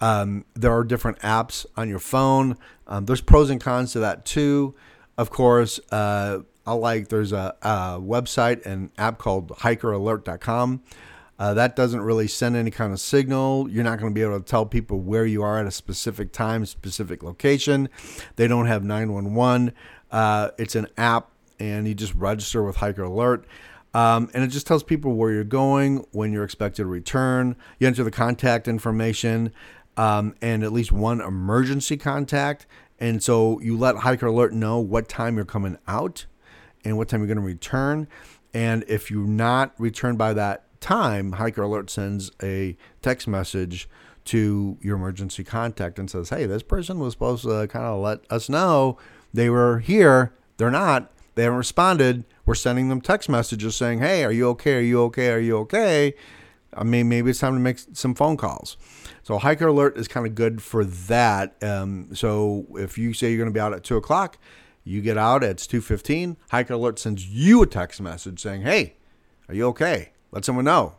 um, 0.00 0.44
there 0.54 0.72
are 0.72 0.84
different 0.84 1.18
apps 1.20 1.66
on 1.76 1.88
your 1.88 1.98
phone. 1.98 2.56
Um, 2.86 3.04
there's 3.06 3.20
pros 3.20 3.50
and 3.50 3.60
cons 3.60 3.92
to 3.92 4.00
that 4.00 4.24
too. 4.24 4.74
Of 5.18 5.30
course, 5.30 5.78
uh, 5.92 6.40
I 6.66 6.72
like 6.72 7.08
there's 7.08 7.32
a, 7.32 7.54
a 7.62 8.00
website 8.00 8.64
and 8.64 8.90
app 8.96 9.18
called 9.18 9.48
hikeralert.com. 9.48 10.82
Uh, 10.84 10.90
that 11.54 11.74
doesn't 11.74 12.02
really 12.02 12.28
send 12.28 12.54
any 12.54 12.70
kind 12.70 12.92
of 12.92 13.00
signal. 13.00 13.66
You're 13.70 13.82
not 13.84 13.98
going 13.98 14.12
to 14.12 14.14
be 14.14 14.22
able 14.22 14.38
to 14.38 14.44
tell 14.44 14.66
people 14.66 15.00
where 15.00 15.24
you 15.24 15.42
are 15.42 15.58
at 15.58 15.66
a 15.66 15.70
specific 15.70 16.32
time, 16.32 16.66
specific 16.66 17.22
location. 17.22 17.88
They 18.36 18.46
don't 18.46 18.66
have 18.66 18.84
911. 18.84 19.72
Uh, 20.10 20.50
it's 20.58 20.74
an 20.74 20.86
app, 20.98 21.30
and 21.58 21.88
you 21.88 21.94
just 21.94 22.14
register 22.14 22.62
with 22.62 22.76
Hiker 22.76 23.04
Alert. 23.04 23.46
Um, 23.94 24.30
and 24.34 24.44
it 24.44 24.48
just 24.48 24.66
tells 24.66 24.82
people 24.82 25.14
where 25.14 25.32
you're 25.32 25.44
going, 25.44 26.04
when 26.12 26.32
you're 26.32 26.44
expected 26.44 26.82
to 26.82 26.86
return. 26.86 27.56
You 27.78 27.86
enter 27.86 28.04
the 28.04 28.10
contact 28.10 28.68
information 28.68 29.52
um, 29.96 30.34
and 30.40 30.62
at 30.62 30.72
least 30.72 30.92
one 30.92 31.20
emergency 31.20 31.96
contact. 31.96 32.66
And 32.98 33.22
so 33.22 33.60
you 33.60 33.76
let 33.76 33.96
Hiker 33.96 34.26
Alert 34.26 34.52
know 34.52 34.78
what 34.78 35.08
time 35.08 35.36
you're 35.36 35.44
coming 35.44 35.78
out 35.88 36.26
and 36.84 36.96
what 36.96 37.08
time 37.08 37.20
you're 37.20 37.26
going 37.26 37.38
to 37.38 37.42
return. 37.42 38.06
And 38.52 38.84
if 38.88 39.10
you're 39.10 39.26
not 39.26 39.74
returned 39.78 40.18
by 40.18 40.34
that 40.34 40.64
time, 40.80 41.32
Hiker 41.32 41.62
Alert 41.62 41.90
sends 41.90 42.30
a 42.42 42.76
text 43.02 43.28
message 43.28 43.88
to 44.26 44.76
your 44.80 44.96
emergency 44.96 45.44
contact 45.44 45.98
and 45.98 46.10
says, 46.10 46.30
"Hey, 46.30 46.46
this 46.46 46.62
person 46.62 46.98
was 46.98 47.14
supposed 47.14 47.44
to 47.44 47.66
kind 47.68 47.86
of 47.86 48.00
let 48.00 48.20
us 48.30 48.48
know 48.48 48.98
they 49.32 49.48
were 49.48 49.78
here. 49.78 50.32
They're 50.56 50.70
not. 50.70 51.10
They 51.34 51.44
haven't 51.44 51.58
responded. 51.58 52.24
We're 52.44 52.54
sending 52.54 52.88
them 52.88 53.00
text 53.00 53.28
messages 53.28 53.76
saying, 53.76 54.00
"Hey, 54.00 54.24
are 54.24 54.32
you 54.32 54.48
okay? 54.50 54.76
Are 54.76 54.80
you 54.80 55.02
okay? 55.02 55.30
Are 55.30 55.38
you 55.38 55.56
okay?" 55.58 56.14
I 56.74 56.84
mean, 56.84 57.08
maybe 57.08 57.30
it's 57.30 57.40
time 57.40 57.54
to 57.54 57.60
make 57.60 57.78
some 57.92 58.14
phone 58.14 58.36
calls. 58.36 58.76
So 59.22 59.38
Hiker 59.38 59.68
Alert 59.68 59.96
is 59.96 60.06
kind 60.06 60.26
of 60.26 60.34
good 60.34 60.62
for 60.62 60.84
that. 60.84 61.56
Um, 61.62 62.14
so 62.14 62.66
if 62.74 62.96
you 62.96 63.12
say 63.12 63.28
you're 63.30 63.38
going 63.38 63.50
to 63.50 63.54
be 63.54 63.60
out 63.60 63.72
at 63.72 63.82
two 63.82 63.96
o'clock, 63.96 64.38
you 64.84 65.00
get 65.00 65.18
out. 65.18 65.42
It's 65.42 65.66
two 65.66 65.80
fifteen. 65.80 66.36
Hiker 66.50 66.74
Alert 66.74 66.98
sends 66.98 67.26
you 67.26 67.62
a 67.62 67.66
text 67.66 68.00
message 68.00 68.40
saying, 68.40 68.62
"Hey, 68.62 68.94
are 69.48 69.54
you 69.54 69.66
okay? 69.68 70.12
Let 70.32 70.44
someone 70.44 70.64
know. 70.64 70.96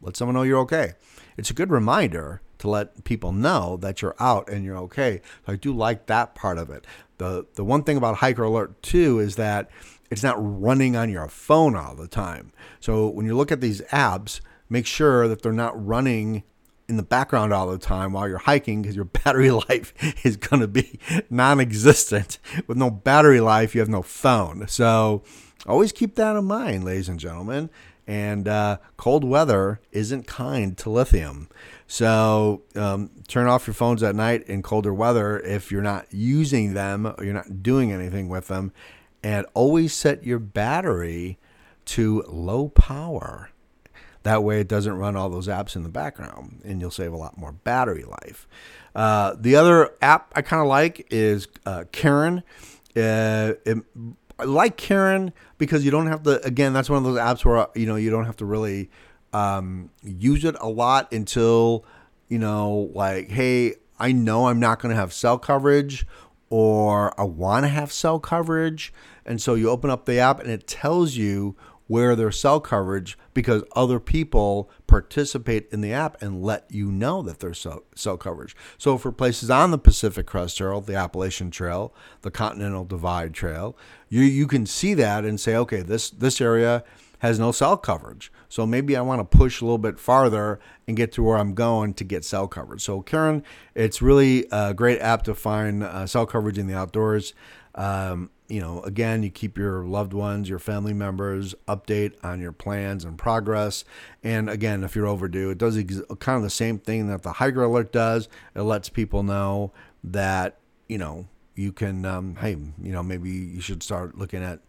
Let 0.00 0.16
someone 0.16 0.34
know 0.34 0.42
you're 0.42 0.58
okay. 0.60 0.94
It's 1.36 1.50
a 1.50 1.54
good 1.54 1.70
reminder 1.70 2.42
to 2.58 2.68
let 2.68 3.04
people 3.04 3.32
know 3.32 3.76
that 3.78 4.00
you're 4.00 4.16
out 4.20 4.48
and 4.48 4.64
you're 4.64 4.78
okay. 4.78 5.20
So 5.46 5.52
I 5.52 5.56
do 5.56 5.74
like 5.74 6.06
that 6.06 6.34
part 6.34 6.58
of 6.58 6.70
it. 6.70 6.86
The 7.18 7.46
the 7.54 7.64
one 7.64 7.84
thing 7.84 7.96
about 7.96 8.16
Hiker 8.16 8.44
Alert 8.44 8.82
too 8.82 9.18
is 9.18 9.36
that 9.36 9.70
it's 10.10 10.22
not 10.22 10.36
running 10.38 10.96
on 10.96 11.10
your 11.10 11.28
phone 11.28 11.76
all 11.76 11.94
the 11.94 12.08
time. 12.08 12.52
So 12.80 13.08
when 13.08 13.26
you 13.26 13.36
look 13.36 13.50
at 13.50 13.60
these 13.60 13.80
apps, 13.82 14.40
make 14.68 14.86
sure 14.86 15.28
that 15.28 15.42
they're 15.42 15.52
not 15.52 15.84
running 15.84 16.44
in 16.88 16.96
the 16.96 17.02
background 17.02 17.52
all 17.52 17.66
the 17.66 17.78
time 17.78 18.12
while 18.12 18.28
you're 18.28 18.38
hiking 18.38 18.82
because 18.82 18.96
your 18.96 19.04
battery 19.24 19.50
life 19.50 19.92
is 20.24 20.36
going 20.36 20.60
to 20.60 20.68
be 20.68 20.98
non-existent. 21.30 22.38
With 22.66 22.76
no 22.76 22.90
battery 22.90 23.40
life, 23.40 23.74
you 23.74 23.80
have 23.80 23.88
no 23.88 24.02
phone. 24.02 24.68
So 24.68 25.22
always 25.66 25.92
keep 25.92 26.14
that 26.16 26.36
in 26.36 26.44
mind, 26.44 26.84
ladies 26.84 27.08
and 27.08 27.18
gentlemen. 27.18 27.70
And 28.06 28.46
uh, 28.46 28.78
cold 28.96 29.24
weather 29.24 29.80
isn't 29.92 30.26
kind 30.26 30.76
to 30.78 30.90
lithium. 30.90 31.48
So 31.86 32.62
um, 32.76 33.10
turn 33.28 33.46
off 33.46 33.66
your 33.66 33.74
phones 33.74 34.02
at 34.02 34.14
night 34.14 34.42
in 34.44 34.62
colder 34.62 34.92
weather 34.92 35.38
if 35.38 35.72
you're 35.72 35.82
not 35.82 36.06
using 36.10 36.74
them 36.74 37.06
or 37.06 37.24
you're 37.24 37.34
not 37.34 37.62
doing 37.62 37.92
anything 37.92 38.28
with 38.28 38.48
them. 38.48 38.72
And 39.22 39.46
always 39.54 39.94
set 39.94 40.24
your 40.24 40.38
battery 40.38 41.38
to 41.86 42.24
low 42.28 42.68
power. 42.68 43.50
That 44.22 44.42
way, 44.42 44.60
it 44.60 44.68
doesn't 44.68 44.94
run 44.94 45.16
all 45.16 45.28
those 45.28 45.48
apps 45.48 45.76
in 45.76 45.82
the 45.82 45.90
background, 45.90 46.62
and 46.64 46.80
you'll 46.80 46.90
save 46.90 47.12
a 47.12 47.16
lot 47.16 47.36
more 47.36 47.52
battery 47.52 48.04
life. 48.04 48.48
Uh, 48.94 49.34
the 49.38 49.54
other 49.56 49.90
app 50.00 50.32
I 50.34 50.40
kind 50.40 50.62
of 50.62 50.68
like 50.68 51.06
is 51.10 51.46
uh, 51.66 51.84
Cairn. 51.92 52.42
Uh, 52.96 53.52
it, 53.66 53.78
I 54.38 54.44
like 54.44 54.76
Cairn 54.76 55.32
because 55.58 55.84
you 55.84 55.90
don't 55.90 56.06
have 56.06 56.22
to. 56.24 56.44
Again, 56.44 56.72
that's 56.72 56.90
one 56.90 56.98
of 56.98 57.04
those 57.04 57.18
apps 57.18 57.44
where 57.44 57.66
you 57.74 57.86
know 57.86 57.96
you 57.96 58.10
don't 58.10 58.24
have 58.24 58.36
to 58.38 58.44
really 58.44 58.90
um, 59.32 59.90
use 60.02 60.44
it 60.44 60.56
a 60.60 60.68
lot 60.68 61.12
until 61.12 61.84
you 62.28 62.38
know, 62.38 62.90
like, 62.94 63.30
hey, 63.30 63.74
I 63.98 64.12
know 64.12 64.48
I'm 64.48 64.60
not 64.60 64.80
going 64.80 64.90
to 64.90 65.00
have 65.00 65.12
cell 65.12 65.38
coverage, 65.38 66.06
or 66.50 67.18
I 67.20 67.24
want 67.24 67.64
to 67.64 67.68
have 67.68 67.92
cell 67.92 68.18
coverage, 68.18 68.92
and 69.24 69.40
so 69.40 69.54
you 69.54 69.70
open 69.70 69.90
up 69.90 70.04
the 70.04 70.18
app 70.18 70.40
and 70.40 70.50
it 70.50 70.66
tells 70.66 71.16
you 71.16 71.56
where 71.86 72.16
there's 72.16 72.38
cell 72.38 72.60
coverage 72.60 73.18
because 73.34 73.62
other 73.76 74.00
people 74.00 74.70
participate 74.86 75.68
in 75.70 75.80
the 75.80 75.92
app 75.92 76.20
and 76.22 76.42
let 76.42 76.64
you 76.70 76.90
know 76.90 77.22
that 77.22 77.40
there's 77.40 77.60
cell, 77.60 77.84
cell 77.94 78.16
coverage. 78.16 78.56
So 78.78 78.96
for 78.96 79.12
places 79.12 79.50
on 79.50 79.70
the 79.70 79.78
Pacific 79.78 80.26
Crest 80.26 80.56
Trail, 80.56 80.80
the 80.80 80.96
Appalachian 80.96 81.50
Trail, 81.50 81.94
the 82.22 82.30
Continental 82.30 82.84
Divide 82.84 83.34
Trail, 83.34 83.76
you 84.08 84.22
you 84.22 84.46
can 84.46 84.66
see 84.66 84.94
that 84.94 85.24
and 85.24 85.38
say, 85.38 85.56
okay, 85.56 85.82
this 85.82 86.10
this 86.10 86.40
area 86.40 86.84
has 87.24 87.38
no 87.38 87.52
cell 87.52 87.76
coverage. 87.76 88.30
So 88.50 88.66
maybe 88.66 88.96
I 88.96 89.00
want 89.00 89.18
to 89.20 89.38
push 89.38 89.60
a 89.60 89.64
little 89.64 89.78
bit 89.78 89.98
farther 89.98 90.60
and 90.86 90.94
get 90.94 91.10
to 91.12 91.22
where 91.22 91.38
I'm 91.38 91.54
going 91.54 91.94
to 91.94 92.04
get 92.04 92.22
cell 92.22 92.46
coverage. 92.46 92.82
So 92.82 93.00
Cairn, 93.00 93.42
it's 93.74 94.02
really 94.02 94.46
a 94.52 94.74
great 94.74 95.00
app 95.00 95.22
to 95.22 95.34
find 95.34 95.82
uh, 95.82 96.06
cell 96.06 96.26
coverage 96.26 96.58
in 96.58 96.66
the 96.66 96.76
outdoors. 96.76 97.32
Um, 97.74 98.30
you 98.48 98.60
know, 98.60 98.82
again, 98.82 99.22
you 99.22 99.30
keep 99.30 99.56
your 99.56 99.84
loved 99.84 100.12
ones, 100.12 100.48
your 100.48 100.58
family 100.58 100.92
members 100.92 101.54
update 101.66 102.12
on 102.22 102.40
your 102.40 102.52
plans 102.52 103.04
and 103.04 103.16
progress. 103.16 103.84
And 104.22 104.50
again, 104.50 104.84
if 104.84 104.94
you're 104.94 105.06
overdue, 105.06 105.50
it 105.50 105.58
does 105.58 105.78
ex- 105.78 106.02
kind 106.18 106.36
of 106.36 106.42
the 106.42 106.50
same 106.50 106.78
thing 106.78 107.08
that 107.08 107.22
the 107.22 107.32
Hiker 107.32 107.62
Alert 107.62 107.92
does. 107.92 108.28
It 108.54 108.62
lets 108.62 108.88
people 108.88 109.22
know 109.22 109.72
that, 110.02 110.58
you 110.88 110.98
know, 110.98 111.26
you 111.54 111.72
can, 111.72 112.04
um, 112.04 112.36
hey, 112.36 112.50
you 112.50 112.92
know, 112.92 113.02
maybe 113.02 113.30
you 113.30 113.60
should 113.60 113.82
start 113.82 114.18
looking 114.18 114.42
at 114.42 114.60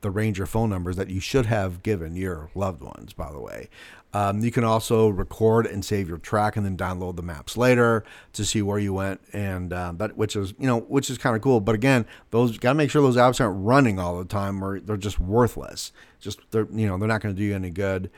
the 0.00 0.10
ranger 0.10 0.46
phone 0.46 0.70
numbers 0.70 0.96
that 0.96 1.08
you 1.08 1.20
should 1.20 1.46
have 1.46 1.82
given 1.82 2.14
your 2.14 2.50
loved 2.54 2.82
ones, 2.82 3.12
by 3.12 3.30
the 3.32 3.40
way. 3.40 3.68
Um, 4.14 4.42
you 4.42 4.50
can 4.50 4.64
also 4.64 5.08
record 5.08 5.66
and 5.66 5.84
save 5.84 6.08
your 6.08 6.18
track 6.18 6.56
and 6.56 6.64
then 6.64 6.76
download 6.76 7.16
the 7.16 7.22
maps 7.22 7.56
later 7.56 8.04
to 8.32 8.44
see 8.44 8.62
where 8.62 8.78
you 8.78 8.94
went, 8.94 9.20
and 9.34 9.70
uh, 9.72 9.92
that 9.96 10.16
which 10.16 10.34
is 10.34 10.54
you 10.58 10.66
know 10.66 10.80
which 10.80 11.10
is 11.10 11.18
kind 11.18 11.36
of 11.36 11.42
cool. 11.42 11.60
But 11.60 11.74
again, 11.74 12.06
those 12.30 12.56
got 12.56 12.70
to 12.70 12.74
make 12.74 12.90
sure 12.90 13.02
those 13.02 13.16
apps 13.16 13.40
aren't 13.40 13.62
running 13.62 13.98
all 13.98 14.18
the 14.18 14.24
time, 14.24 14.64
or 14.64 14.80
they're 14.80 14.96
just 14.96 15.20
worthless. 15.20 15.92
Just 16.20 16.40
they're 16.52 16.66
you 16.72 16.86
know 16.86 16.96
they're 16.96 17.08
not 17.08 17.20
going 17.20 17.34
to 17.34 17.38
do 17.38 17.44
you 17.44 17.54
any 17.54 17.70
good, 17.70 18.10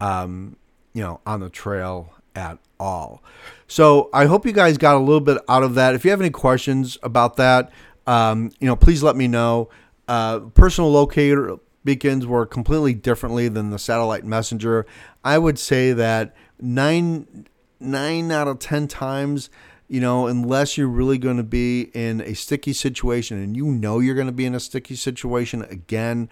um, 0.00 0.56
you 0.92 1.02
know, 1.02 1.20
on 1.24 1.40
the 1.40 1.48
trail 1.48 2.12
at 2.36 2.58
all. 2.78 3.22
So 3.66 4.10
I 4.12 4.26
hope 4.26 4.44
you 4.44 4.52
guys 4.52 4.76
got 4.76 4.96
a 4.96 5.00
little 5.00 5.20
bit 5.20 5.38
out 5.48 5.62
of 5.62 5.74
that. 5.76 5.94
If 5.94 6.04
you 6.04 6.10
have 6.10 6.20
any 6.20 6.30
questions 6.30 6.98
about 7.02 7.36
that, 7.36 7.72
um, 8.06 8.52
you 8.60 8.66
know, 8.66 8.76
please 8.76 9.02
let 9.02 9.16
me 9.16 9.28
know. 9.28 9.70
Uh, 10.08 10.40
personal 10.54 10.90
locator 10.90 11.58
beacons 11.84 12.26
work 12.26 12.50
completely 12.50 12.94
differently 12.94 13.48
than 13.48 13.70
the 13.70 13.78
satellite 13.78 14.24
messenger. 14.24 14.86
I 15.22 15.38
would 15.38 15.58
say 15.58 15.92
that 15.92 16.34
nine 16.60 17.46
nine 17.78 18.32
out 18.32 18.48
of 18.48 18.58
ten 18.58 18.88
times, 18.88 19.50
you 19.86 20.00
know, 20.00 20.26
unless 20.26 20.76
you're 20.76 20.88
really 20.88 21.18
going 21.18 21.36
to 21.36 21.42
be 21.42 21.90
in 21.94 22.20
a 22.22 22.34
sticky 22.34 22.72
situation 22.72 23.40
and 23.42 23.56
you 23.56 23.66
know 23.66 24.00
you're 24.00 24.14
going 24.14 24.26
to 24.26 24.32
be 24.32 24.46
in 24.46 24.54
a 24.54 24.60
sticky 24.60 24.96
situation 24.96 25.62
again, 25.62 26.28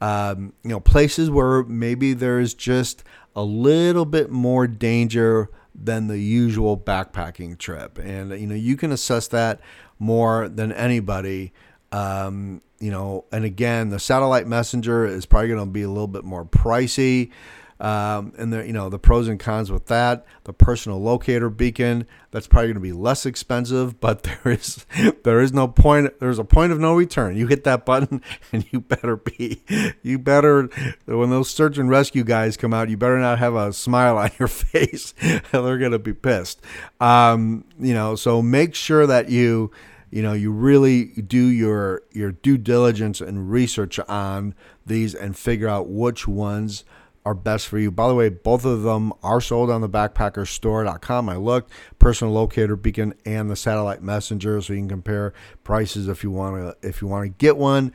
um, 0.00 0.52
you 0.62 0.70
know, 0.70 0.80
places 0.80 1.30
where 1.30 1.62
maybe 1.64 2.14
there's 2.14 2.54
just 2.54 3.04
a 3.34 3.42
little 3.42 4.06
bit 4.06 4.30
more 4.30 4.66
danger 4.66 5.50
than 5.74 6.06
the 6.06 6.18
usual 6.18 6.76
backpacking 6.76 7.58
trip. 7.58 7.98
And, 7.98 8.30
you 8.40 8.46
know, 8.46 8.54
you 8.54 8.76
can 8.76 8.92
assess 8.92 9.28
that 9.28 9.60
more 9.98 10.48
than 10.48 10.72
anybody. 10.72 11.52
Um, 11.92 12.62
you 12.78 12.90
know, 12.90 13.24
and 13.32 13.44
again, 13.44 13.90
the 13.90 13.98
satellite 13.98 14.46
messenger 14.46 15.06
is 15.06 15.26
probably 15.26 15.48
going 15.48 15.60
to 15.60 15.66
be 15.66 15.82
a 15.82 15.88
little 15.88 16.08
bit 16.08 16.24
more 16.24 16.44
pricey. 16.44 17.30
Um, 17.78 18.32
and 18.38 18.50
the 18.50 18.66
you 18.66 18.72
know 18.72 18.88
the 18.88 18.98
pros 18.98 19.28
and 19.28 19.38
cons 19.38 19.70
with 19.70 19.86
that. 19.86 20.24
The 20.44 20.54
personal 20.54 20.98
locator 20.98 21.50
beacon 21.50 22.06
that's 22.30 22.46
probably 22.46 22.68
going 22.68 22.76
to 22.76 22.80
be 22.80 22.92
less 22.92 23.26
expensive, 23.26 24.00
but 24.00 24.22
there 24.44 24.52
is 24.52 24.86
there 25.24 25.40
is 25.40 25.52
no 25.52 25.68
point. 25.68 26.18
There's 26.18 26.38
a 26.38 26.44
point 26.44 26.72
of 26.72 26.80
no 26.80 26.94
return. 26.94 27.36
You 27.36 27.46
hit 27.48 27.64
that 27.64 27.84
button, 27.84 28.22
and 28.52 28.64
you 28.72 28.80
better 28.80 29.16
be 29.16 29.62
you 30.02 30.18
better 30.18 30.70
when 31.04 31.28
those 31.28 31.50
search 31.50 31.76
and 31.76 31.90
rescue 31.90 32.24
guys 32.24 32.56
come 32.56 32.72
out, 32.72 32.88
you 32.88 32.96
better 32.96 33.18
not 33.18 33.38
have 33.38 33.54
a 33.54 33.74
smile 33.74 34.16
on 34.18 34.30
your 34.38 34.48
face. 34.48 35.12
They're 35.52 35.78
going 35.78 35.92
to 35.92 35.98
be 35.98 36.14
pissed. 36.14 36.62
Um, 36.98 37.64
you 37.78 37.92
know, 37.92 38.16
so 38.16 38.40
make 38.40 38.74
sure 38.74 39.06
that 39.06 39.28
you 39.28 39.70
you 40.10 40.22
know 40.22 40.32
you 40.32 40.52
really 40.52 41.06
do 41.06 41.46
your 41.46 42.02
your 42.12 42.32
due 42.32 42.58
diligence 42.58 43.20
and 43.20 43.50
research 43.50 43.98
on 44.08 44.54
these 44.84 45.14
and 45.14 45.36
figure 45.36 45.68
out 45.68 45.88
which 45.88 46.26
ones 46.28 46.84
are 47.26 47.34
best 47.34 47.66
for 47.66 47.76
you. 47.76 47.90
By 47.90 48.06
the 48.06 48.14
way, 48.14 48.28
both 48.28 48.64
of 48.64 48.82
them 48.82 49.12
are 49.20 49.40
sold 49.40 49.68
on 49.68 49.80
the 49.80 49.88
backpackerstore.com. 49.88 51.28
I 51.28 51.34
looked, 51.34 51.72
personal 51.98 52.32
locator 52.32 52.76
beacon 52.76 53.14
and 53.24 53.50
the 53.50 53.56
satellite 53.56 54.00
messenger 54.00 54.62
so 54.62 54.72
you 54.72 54.78
can 54.78 54.88
compare 54.88 55.34
prices 55.64 56.06
if 56.06 56.22
you 56.22 56.30
want 56.30 56.56
to 56.56 56.88
if 56.88 57.02
you 57.02 57.08
want 57.08 57.24
to 57.24 57.28
get 57.30 57.56
one. 57.56 57.92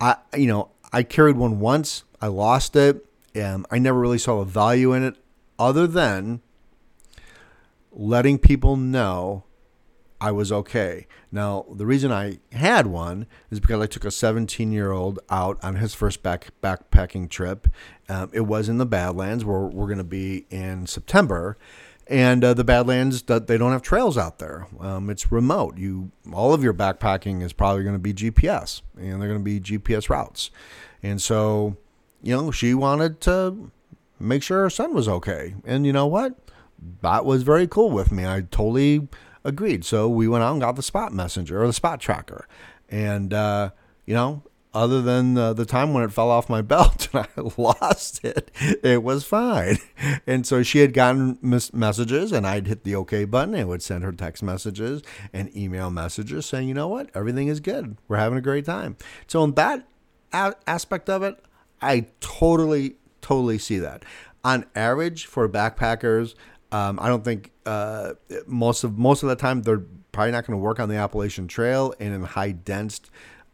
I 0.00 0.16
you 0.36 0.46
know, 0.46 0.70
I 0.92 1.02
carried 1.02 1.36
one 1.36 1.60
once. 1.60 2.04
I 2.20 2.26
lost 2.26 2.76
it. 2.76 3.06
and 3.34 3.66
I 3.70 3.78
never 3.78 3.98
really 3.98 4.18
saw 4.18 4.38
the 4.40 4.50
value 4.50 4.92
in 4.92 5.02
it 5.02 5.16
other 5.58 5.86
than 5.86 6.40
letting 7.90 8.38
people 8.38 8.76
know 8.76 9.44
I 10.20 10.30
was 10.30 10.52
okay. 10.52 11.06
Now, 11.30 11.66
the 11.70 11.86
reason 11.86 12.12
I 12.12 12.38
had 12.52 12.86
one 12.86 13.26
is 13.50 13.60
because 13.60 13.82
I 13.82 13.86
took 13.86 14.04
a 14.04 14.10
17 14.10 14.72
year 14.72 14.92
old 14.92 15.18
out 15.30 15.62
on 15.62 15.76
his 15.76 15.94
first 15.94 16.22
back 16.22 16.50
backpacking 16.62 17.28
trip. 17.28 17.68
Um, 18.08 18.30
it 18.32 18.42
was 18.42 18.68
in 18.68 18.78
the 18.78 18.86
Badlands 18.86 19.44
where 19.44 19.60
we're 19.60 19.86
going 19.86 19.98
to 19.98 20.04
be 20.04 20.46
in 20.50 20.86
September. 20.86 21.58
And 22.06 22.44
uh, 22.44 22.54
the 22.54 22.64
Badlands, 22.64 23.22
they 23.22 23.56
don't 23.56 23.72
have 23.72 23.82
trails 23.82 24.18
out 24.18 24.38
there. 24.38 24.66
Um, 24.78 25.08
it's 25.08 25.32
remote. 25.32 25.78
You 25.78 26.10
all 26.32 26.52
of 26.52 26.62
your 26.62 26.74
backpacking 26.74 27.42
is 27.42 27.52
probably 27.52 27.82
going 27.82 27.94
to 27.94 27.98
be 27.98 28.12
GPS, 28.12 28.82
and 28.96 29.20
they're 29.20 29.28
going 29.28 29.42
to 29.42 29.44
be 29.44 29.58
GPS 29.58 30.10
routes. 30.10 30.50
And 31.02 31.20
so, 31.20 31.76
you 32.22 32.36
know, 32.36 32.50
she 32.50 32.74
wanted 32.74 33.20
to 33.22 33.70
make 34.20 34.42
sure 34.42 34.62
her 34.62 34.70
son 34.70 34.92
was 34.92 35.08
okay. 35.08 35.54
And 35.64 35.86
you 35.86 35.92
know 35.92 36.06
what? 36.06 36.34
That 37.00 37.24
was 37.24 37.42
very 37.42 37.66
cool 37.66 37.90
with 37.90 38.12
me. 38.12 38.26
I 38.26 38.42
totally 38.42 39.08
agreed. 39.44 39.84
So 39.84 40.08
we 40.08 40.26
went 40.28 40.44
out 40.44 40.52
and 40.52 40.60
got 40.60 40.76
the 40.76 40.82
spot 40.82 41.12
messenger 41.12 41.62
or 41.62 41.66
the 41.66 41.72
spot 41.72 42.00
tracker. 42.00 42.46
And, 42.88 43.32
uh, 43.32 43.70
you 44.06 44.14
know, 44.14 44.42
other 44.72 45.00
than 45.00 45.38
uh, 45.38 45.52
the 45.52 45.64
time 45.64 45.94
when 45.94 46.02
it 46.02 46.12
fell 46.12 46.30
off 46.30 46.48
my 46.48 46.60
belt 46.74 47.08
and 47.12 47.26
I 47.36 47.40
lost 47.56 48.24
it, 48.24 48.50
it 48.82 49.02
was 49.02 49.24
fine. 49.24 49.78
And 50.26 50.46
so 50.46 50.62
she 50.62 50.78
had 50.78 50.94
gotten 50.94 51.38
messages, 51.42 52.32
and 52.32 52.46
I'd 52.46 52.66
hit 52.66 52.82
the 52.82 52.94
OK 52.94 53.24
button 53.26 53.54
and 53.54 53.68
would 53.68 53.82
send 53.82 54.04
her 54.04 54.12
text 54.12 54.42
messages 54.42 55.02
and 55.32 55.54
email 55.54 55.90
messages 55.90 56.46
saying, 56.46 56.66
you 56.66 56.74
know 56.74 56.88
what, 56.88 57.10
everything 57.14 57.48
is 57.48 57.60
good. 57.60 57.98
We're 58.08 58.16
having 58.16 58.38
a 58.38 58.42
great 58.42 58.64
time. 58.64 58.96
So, 59.26 59.44
in 59.44 59.52
that 59.52 59.86
a- 60.32 60.54
aspect 60.66 61.10
of 61.10 61.22
it, 61.22 61.38
I 61.82 62.06
totally, 62.20 62.96
totally 63.20 63.58
see 63.58 63.78
that. 63.78 64.04
On 64.42 64.64
average, 64.74 65.26
for 65.26 65.48
backpackers, 65.48 66.34
um, 66.74 66.98
I 67.00 67.08
don't 67.08 67.22
think 67.22 67.52
uh, 67.66 68.14
most 68.48 68.82
of 68.82 68.98
most 68.98 69.22
of 69.22 69.28
the 69.28 69.36
time 69.36 69.62
they're 69.62 69.84
probably 70.10 70.32
not 70.32 70.44
going 70.44 70.58
to 70.58 70.62
work 70.62 70.80
on 70.80 70.88
the 70.88 70.96
Appalachian 70.96 71.46
Trail 71.46 71.94
and 72.00 72.12
in 72.12 72.22
high 72.24 72.50
dense 72.50 73.00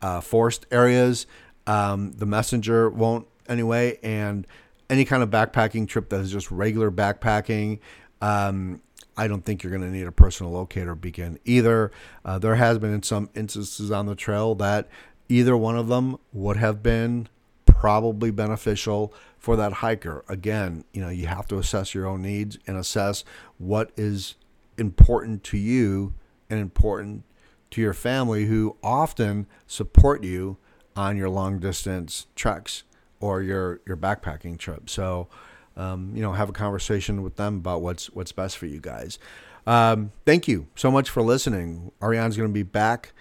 uh, 0.00 0.22
forest 0.22 0.64
areas. 0.70 1.26
Um, 1.66 2.12
the 2.12 2.24
messenger 2.24 2.88
won't 2.88 3.26
anyway, 3.46 3.98
and 4.02 4.46
any 4.88 5.04
kind 5.04 5.22
of 5.22 5.28
backpacking 5.28 5.86
trip 5.86 6.08
that 6.08 6.20
is 6.20 6.32
just 6.32 6.50
regular 6.50 6.90
backpacking. 6.90 7.80
Um, 8.22 8.80
I 9.18 9.28
don't 9.28 9.44
think 9.44 9.62
you're 9.62 9.70
going 9.70 9.82
to 9.82 9.94
need 9.94 10.06
a 10.06 10.12
personal 10.12 10.52
locator 10.52 10.94
beacon 10.94 11.38
either. 11.44 11.92
Uh, 12.24 12.38
there 12.38 12.54
has 12.54 12.78
been 12.78 12.94
in 12.94 13.02
some 13.02 13.28
instances 13.34 13.90
on 13.90 14.06
the 14.06 14.14
trail 14.14 14.54
that 14.54 14.88
either 15.28 15.58
one 15.58 15.76
of 15.76 15.88
them 15.88 16.16
would 16.32 16.56
have 16.56 16.82
been 16.82 17.28
probably 17.66 18.30
beneficial 18.30 19.12
for 19.40 19.56
that 19.56 19.72
hiker. 19.72 20.22
Again, 20.28 20.84
you 20.92 21.00
know, 21.00 21.08
you 21.08 21.26
have 21.26 21.48
to 21.48 21.58
assess 21.58 21.94
your 21.94 22.06
own 22.06 22.22
needs 22.22 22.58
and 22.66 22.76
assess 22.76 23.24
what 23.58 23.90
is 23.96 24.36
important 24.78 25.42
to 25.44 25.56
you 25.56 26.14
and 26.48 26.60
important 26.60 27.24
to 27.70 27.80
your 27.80 27.94
family 27.94 28.44
who 28.46 28.76
often 28.82 29.46
support 29.66 30.22
you 30.22 30.58
on 30.94 31.16
your 31.16 31.30
long 31.30 31.58
distance 31.58 32.26
treks 32.36 32.84
or 33.18 33.42
your 33.42 33.80
your 33.86 33.96
backpacking 33.96 34.58
trip. 34.58 34.90
So, 34.90 35.28
um, 35.76 36.12
you 36.14 36.20
know, 36.20 36.32
have 36.32 36.50
a 36.50 36.52
conversation 36.52 37.22
with 37.22 37.36
them 37.36 37.56
about 37.56 37.80
what's 37.80 38.10
what's 38.10 38.32
best 38.32 38.58
for 38.58 38.66
you 38.66 38.80
guys. 38.80 39.18
Um, 39.66 40.12
thank 40.26 40.48
you 40.48 40.66
so 40.74 40.90
much 40.90 41.08
for 41.08 41.22
listening. 41.22 41.92
Ariane's 42.02 42.36
going 42.36 42.48
to 42.48 42.52
be 42.52 42.62
back 42.62 43.12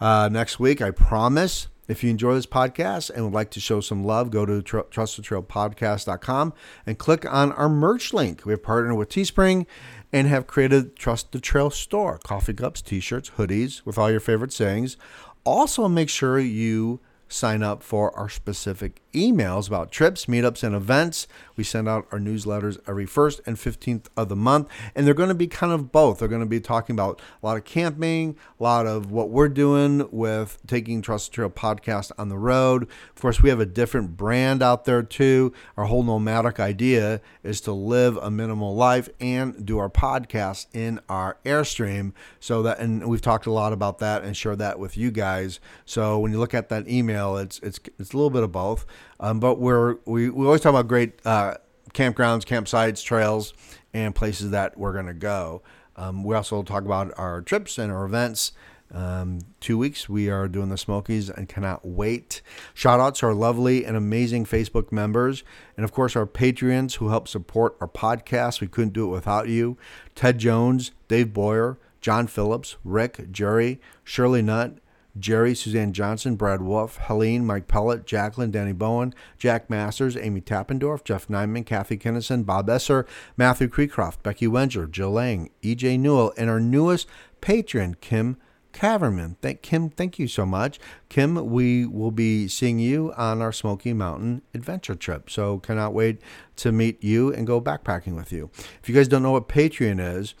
uh, 0.00 0.28
next 0.32 0.58
week, 0.58 0.80
I 0.80 0.90
promise. 0.90 1.68
If 1.88 2.02
you 2.02 2.10
enjoy 2.10 2.34
this 2.34 2.46
podcast 2.46 3.10
and 3.10 3.24
would 3.24 3.32
like 3.34 3.50
to 3.52 3.60
show 3.60 3.80
some 3.80 4.04
love, 4.04 4.30
go 4.30 4.44
to 4.44 4.62
tr- 4.62 4.78
trustthetrailpodcast.com 4.78 6.52
and 6.84 6.98
click 6.98 7.32
on 7.32 7.52
our 7.52 7.68
merch 7.68 8.12
link. 8.12 8.44
We 8.44 8.52
have 8.52 8.62
partnered 8.62 8.96
with 8.96 9.08
Teespring 9.08 9.66
and 10.12 10.26
have 10.26 10.46
created 10.46 10.96
Trust 10.96 11.32
the 11.32 11.40
Trail 11.40 11.70
store, 11.70 12.18
coffee 12.18 12.54
cups, 12.54 12.82
t-shirts, 12.82 13.32
hoodies 13.38 13.84
with 13.84 13.98
all 13.98 14.10
your 14.10 14.20
favorite 14.20 14.52
sayings. 14.52 14.96
Also, 15.44 15.88
make 15.88 16.08
sure 16.08 16.38
you 16.40 17.00
sign 17.28 17.62
up 17.62 17.82
for 17.82 18.16
our 18.16 18.28
specific 18.28 19.02
emails 19.12 19.66
about 19.66 19.90
trips, 19.90 20.26
meetups, 20.26 20.62
and 20.62 20.74
events. 20.74 21.26
We 21.56 21.64
send 21.64 21.88
out 21.88 22.06
our 22.12 22.18
newsletters 22.18 22.78
every 22.86 23.06
1st 23.06 23.40
and 23.46 23.56
15th 23.56 24.06
of 24.16 24.28
the 24.28 24.36
month, 24.36 24.68
and 24.94 25.06
they're 25.06 25.14
going 25.14 25.30
to 25.30 25.34
be 25.34 25.46
kind 25.46 25.72
of 25.72 25.90
both. 25.90 26.18
They're 26.18 26.28
going 26.28 26.42
to 26.42 26.46
be 26.46 26.60
talking 26.60 26.94
about 26.94 27.20
a 27.42 27.46
lot 27.46 27.56
of 27.56 27.64
camping, 27.64 28.36
a 28.60 28.62
lot 28.62 28.86
of 28.86 29.10
what 29.10 29.30
we're 29.30 29.48
doing 29.48 30.08
with 30.10 30.58
taking 30.66 31.00
Trust 31.00 31.32
Trail 31.32 31.50
podcast 31.50 32.12
on 32.18 32.28
the 32.28 32.38
road. 32.38 32.84
Of 33.14 33.22
course, 33.22 33.42
we 33.42 33.48
have 33.48 33.60
a 33.60 33.66
different 33.66 34.16
brand 34.16 34.62
out 34.62 34.84
there 34.84 35.02
too. 35.02 35.52
Our 35.76 35.86
whole 35.86 36.02
nomadic 36.02 36.60
idea 36.60 37.20
is 37.42 37.60
to 37.62 37.72
live 37.72 38.18
a 38.18 38.30
minimal 38.30 38.74
life 38.74 39.08
and 39.18 39.64
do 39.64 39.78
our 39.78 39.90
podcast 39.90 40.66
in 40.74 41.00
our 41.08 41.38
Airstream. 41.44 42.12
So 42.38 42.62
that, 42.62 42.78
and 42.78 43.08
we've 43.08 43.22
talked 43.22 43.46
a 43.46 43.52
lot 43.52 43.72
about 43.72 43.98
that 43.98 44.22
and 44.22 44.36
shared 44.36 44.58
that 44.58 44.78
with 44.78 44.96
you 44.96 45.10
guys. 45.10 45.58
So 45.86 46.18
when 46.18 46.32
you 46.32 46.38
look 46.38 46.54
at 46.54 46.68
that 46.68 46.88
email, 46.88 47.15
it's 47.36 47.58
it's 47.60 47.80
it's 47.98 48.12
a 48.12 48.16
little 48.16 48.30
bit 48.30 48.42
of 48.42 48.52
both. 48.52 48.86
Um, 49.20 49.40
but 49.40 49.58
we're 49.58 49.96
we, 50.04 50.30
we 50.30 50.46
always 50.46 50.60
talk 50.60 50.70
about 50.70 50.88
great 50.88 51.20
uh, 51.24 51.54
campgrounds, 51.92 52.44
campsites, 52.44 53.02
trails, 53.02 53.54
and 53.92 54.14
places 54.14 54.50
that 54.50 54.76
we're 54.76 54.92
going 54.92 55.06
to 55.06 55.14
go. 55.14 55.62
Um, 55.96 56.24
we 56.24 56.34
also 56.34 56.62
talk 56.62 56.84
about 56.84 57.12
our 57.16 57.40
trips 57.40 57.78
and 57.78 57.90
our 57.90 58.04
events. 58.04 58.52
Um, 58.92 59.40
two 59.58 59.76
weeks 59.78 60.08
we 60.08 60.30
are 60.30 60.46
doing 60.46 60.68
the 60.68 60.78
Smokies 60.78 61.28
and 61.28 61.48
cannot 61.48 61.84
wait. 61.84 62.40
Shout 62.72 63.00
outs 63.00 63.20
to 63.20 63.26
our 63.26 63.34
lovely 63.34 63.84
and 63.84 63.96
amazing 63.96 64.44
Facebook 64.44 64.92
members, 64.92 65.42
and 65.76 65.84
of 65.84 65.92
course 65.92 66.14
our 66.14 66.26
Patreons 66.26 66.96
who 66.96 67.08
help 67.08 67.26
support 67.26 67.76
our 67.80 67.88
podcast. 67.88 68.60
We 68.60 68.68
couldn't 68.68 68.92
do 68.92 69.08
it 69.08 69.12
without 69.12 69.48
you. 69.48 69.76
Ted 70.14 70.38
Jones, 70.38 70.92
Dave 71.08 71.32
Boyer, 71.32 71.78
John 72.00 72.28
Phillips, 72.28 72.76
Rick, 72.84 73.32
Jerry, 73.32 73.80
Shirley 74.04 74.42
Nutt, 74.42 74.78
Jerry, 75.18 75.54
Suzanne 75.54 75.92
Johnson, 75.92 76.36
Brad 76.36 76.62
Wolf, 76.62 76.98
Helene, 76.98 77.46
Mike 77.46 77.68
Pellet, 77.68 78.06
Jacqueline, 78.06 78.50
Danny 78.50 78.72
Bowen, 78.72 79.14
Jack 79.38 79.70
Masters, 79.70 80.16
Amy 80.16 80.40
Tappendorf, 80.40 81.04
Jeff 81.04 81.28
Nyman, 81.28 81.64
Kathy 81.64 81.96
Kinnison, 81.96 82.44
Bob 82.44 82.68
Esser, 82.68 83.06
Matthew 83.36 83.68
Creecroft, 83.68 84.22
Becky 84.22 84.46
Wenger, 84.46 84.86
Jill 84.86 85.12
Lang, 85.12 85.50
EJ 85.62 85.98
Newell, 85.98 86.32
and 86.36 86.50
our 86.50 86.60
newest 86.60 87.08
patron, 87.40 87.96
Kim 88.00 88.36
Caverman. 88.76 89.36
Thank 89.40 89.62
Kim, 89.62 89.88
thank 89.88 90.18
you 90.18 90.28
so 90.28 90.44
much. 90.44 90.78
Kim, 91.08 91.50
we 91.50 91.86
will 91.86 92.10
be 92.10 92.46
seeing 92.46 92.78
you 92.78 93.12
on 93.16 93.40
our 93.40 93.52
Smoky 93.52 93.94
Mountain 93.94 94.42
adventure 94.52 94.94
trip. 94.94 95.30
So 95.30 95.58
cannot 95.60 95.94
wait 95.94 96.20
to 96.56 96.72
meet 96.72 97.02
you 97.02 97.32
and 97.32 97.46
go 97.46 97.60
backpacking 97.60 98.16
with 98.16 98.32
you. 98.32 98.50
If 98.82 98.88
you 98.88 98.94
guys 98.94 99.08
don't 99.08 99.22
know 99.22 99.32
what 99.32 99.48
Patreon 99.48 99.98
is, 100.18 100.34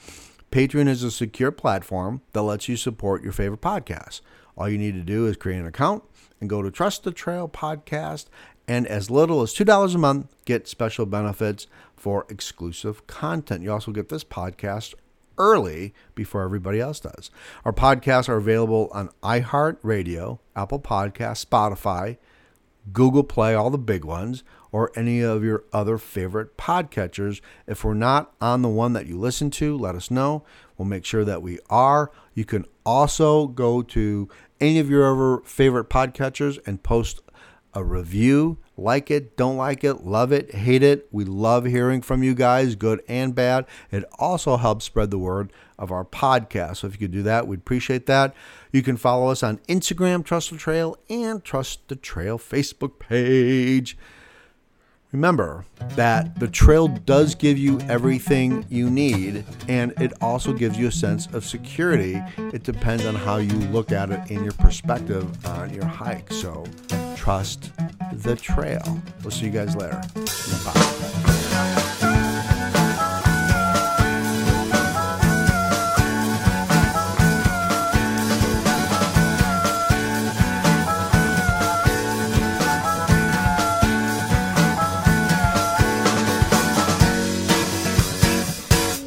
Patreon 0.50 0.86
is 0.88 1.02
a 1.02 1.10
secure 1.10 1.50
platform 1.50 2.20
that 2.32 2.42
lets 2.42 2.68
you 2.68 2.76
support 2.76 3.22
your 3.22 3.32
favorite 3.32 3.62
podcasts. 3.62 4.20
All 4.56 4.68
you 4.68 4.78
need 4.78 4.94
to 4.94 5.02
do 5.02 5.26
is 5.26 5.36
create 5.36 5.58
an 5.58 5.66
account 5.66 6.02
and 6.40 6.48
go 6.48 6.62
to 6.62 6.70
Trust 6.70 7.04
the 7.04 7.12
Trail 7.12 7.48
Podcast. 7.48 8.26
And 8.68 8.86
as 8.86 9.10
little 9.10 9.42
as 9.42 9.54
$2 9.54 9.94
a 9.94 9.98
month, 9.98 10.34
get 10.44 10.66
special 10.66 11.06
benefits 11.06 11.66
for 11.96 12.26
exclusive 12.28 13.06
content. 13.06 13.62
You 13.62 13.72
also 13.72 13.92
get 13.92 14.08
this 14.08 14.24
podcast 14.24 14.94
early 15.38 15.94
before 16.14 16.42
everybody 16.42 16.80
else 16.80 17.00
does. 17.00 17.30
Our 17.64 17.72
podcasts 17.72 18.28
are 18.28 18.36
available 18.36 18.88
on 18.92 19.10
iHeartRadio, 19.22 20.38
Apple 20.56 20.80
Podcasts, 20.80 21.44
Spotify, 21.44 22.16
Google 22.92 23.24
Play, 23.24 23.54
all 23.54 23.70
the 23.70 23.78
big 23.78 24.04
ones, 24.04 24.44
or 24.72 24.92
any 24.96 25.20
of 25.20 25.42
your 25.42 25.64
other 25.72 25.98
favorite 25.98 26.56
podcatchers. 26.56 27.40
If 27.66 27.84
we're 27.84 27.94
not 27.94 28.32
on 28.40 28.62
the 28.62 28.68
one 28.68 28.92
that 28.94 29.06
you 29.06 29.18
listen 29.18 29.50
to, 29.52 29.76
let 29.76 29.94
us 29.94 30.10
know. 30.10 30.44
We'll 30.76 30.86
make 30.86 31.04
sure 31.04 31.24
that 31.24 31.42
we 31.42 31.58
are. 31.70 32.10
You 32.34 32.44
can 32.44 32.66
also 32.84 33.46
go 33.48 33.82
to 33.82 34.28
any 34.60 34.78
of 34.78 34.90
your 34.90 35.10
other 35.10 35.42
favorite 35.44 35.88
podcatchers 35.88 36.58
and 36.66 36.82
post 36.82 37.20
a 37.76 37.84
review. 37.84 38.58
Like 38.78 39.10
it, 39.10 39.36
don't 39.36 39.56
like 39.56 39.84
it, 39.84 40.04
love 40.04 40.32
it, 40.32 40.54
hate 40.54 40.82
it. 40.82 41.08
We 41.10 41.24
love 41.24 41.64
hearing 41.64 42.02
from 42.02 42.22
you 42.22 42.34
guys, 42.34 42.74
good 42.74 43.02
and 43.08 43.34
bad. 43.34 43.66
It 43.90 44.04
also 44.18 44.56
helps 44.56 44.84
spread 44.84 45.10
the 45.10 45.18
word 45.18 45.52
of 45.78 45.90
our 45.90 46.04
podcast. 46.04 46.78
So 46.78 46.86
if 46.86 46.94
you 46.94 46.98
could 46.98 47.10
do 47.12 47.22
that, 47.22 47.46
we'd 47.46 47.60
appreciate 47.60 48.06
that. 48.06 48.34
You 48.72 48.82
can 48.82 48.96
follow 48.96 49.28
us 49.28 49.42
on 49.42 49.58
Instagram, 49.68 50.24
Trust 50.24 50.50
the 50.50 50.56
Trail, 50.56 50.96
and 51.08 51.44
Trust 51.44 51.88
the 51.88 51.96
Trail 51.96 52.38
Facebook 52.38 52.98
page. 52.98 53.96
Remember 55.12 55.64
that 55.94 56.38
the 56.38 56.48
trail 56.48 56.88
does 56.88 57.34
give 57.34 57.56
you 57.56 57.80
everything 57.82 58.66
you 58.68 58.90
need, 58.90 59.44
and 59.68 59.92
it 60.00 60.12
also 60.20 60.52
gives 60.52 60.78
you 60.78 60.88
a 60.88 60.92
sense 60.92 61.26
of 61.32 61.44
security. 61.44 62.20
It 62.36 62.64
depends 62.64 63.06
on 63.06 63.14
how 63.14 63.36
you 63.36 63.56
look 63.70 63.92
at 63.92 64.10
it 64.10 64.30
in 64.30 64.42
your 64.42 64.52
perspective 64.54 65.46
on 65.46 65.72
your 65.72 65.86
hike. 65.86 66.32
So 66.32 66.66
trust 67.16 67.70
the 68.12 68.36
trail. 68.36 69.00
We'll 69.22 69.30
see 69.30 69.46
you 69.46 69.52
guys 69.52 69.74
later. 69.76 70.00
Bye. 70.64 71.35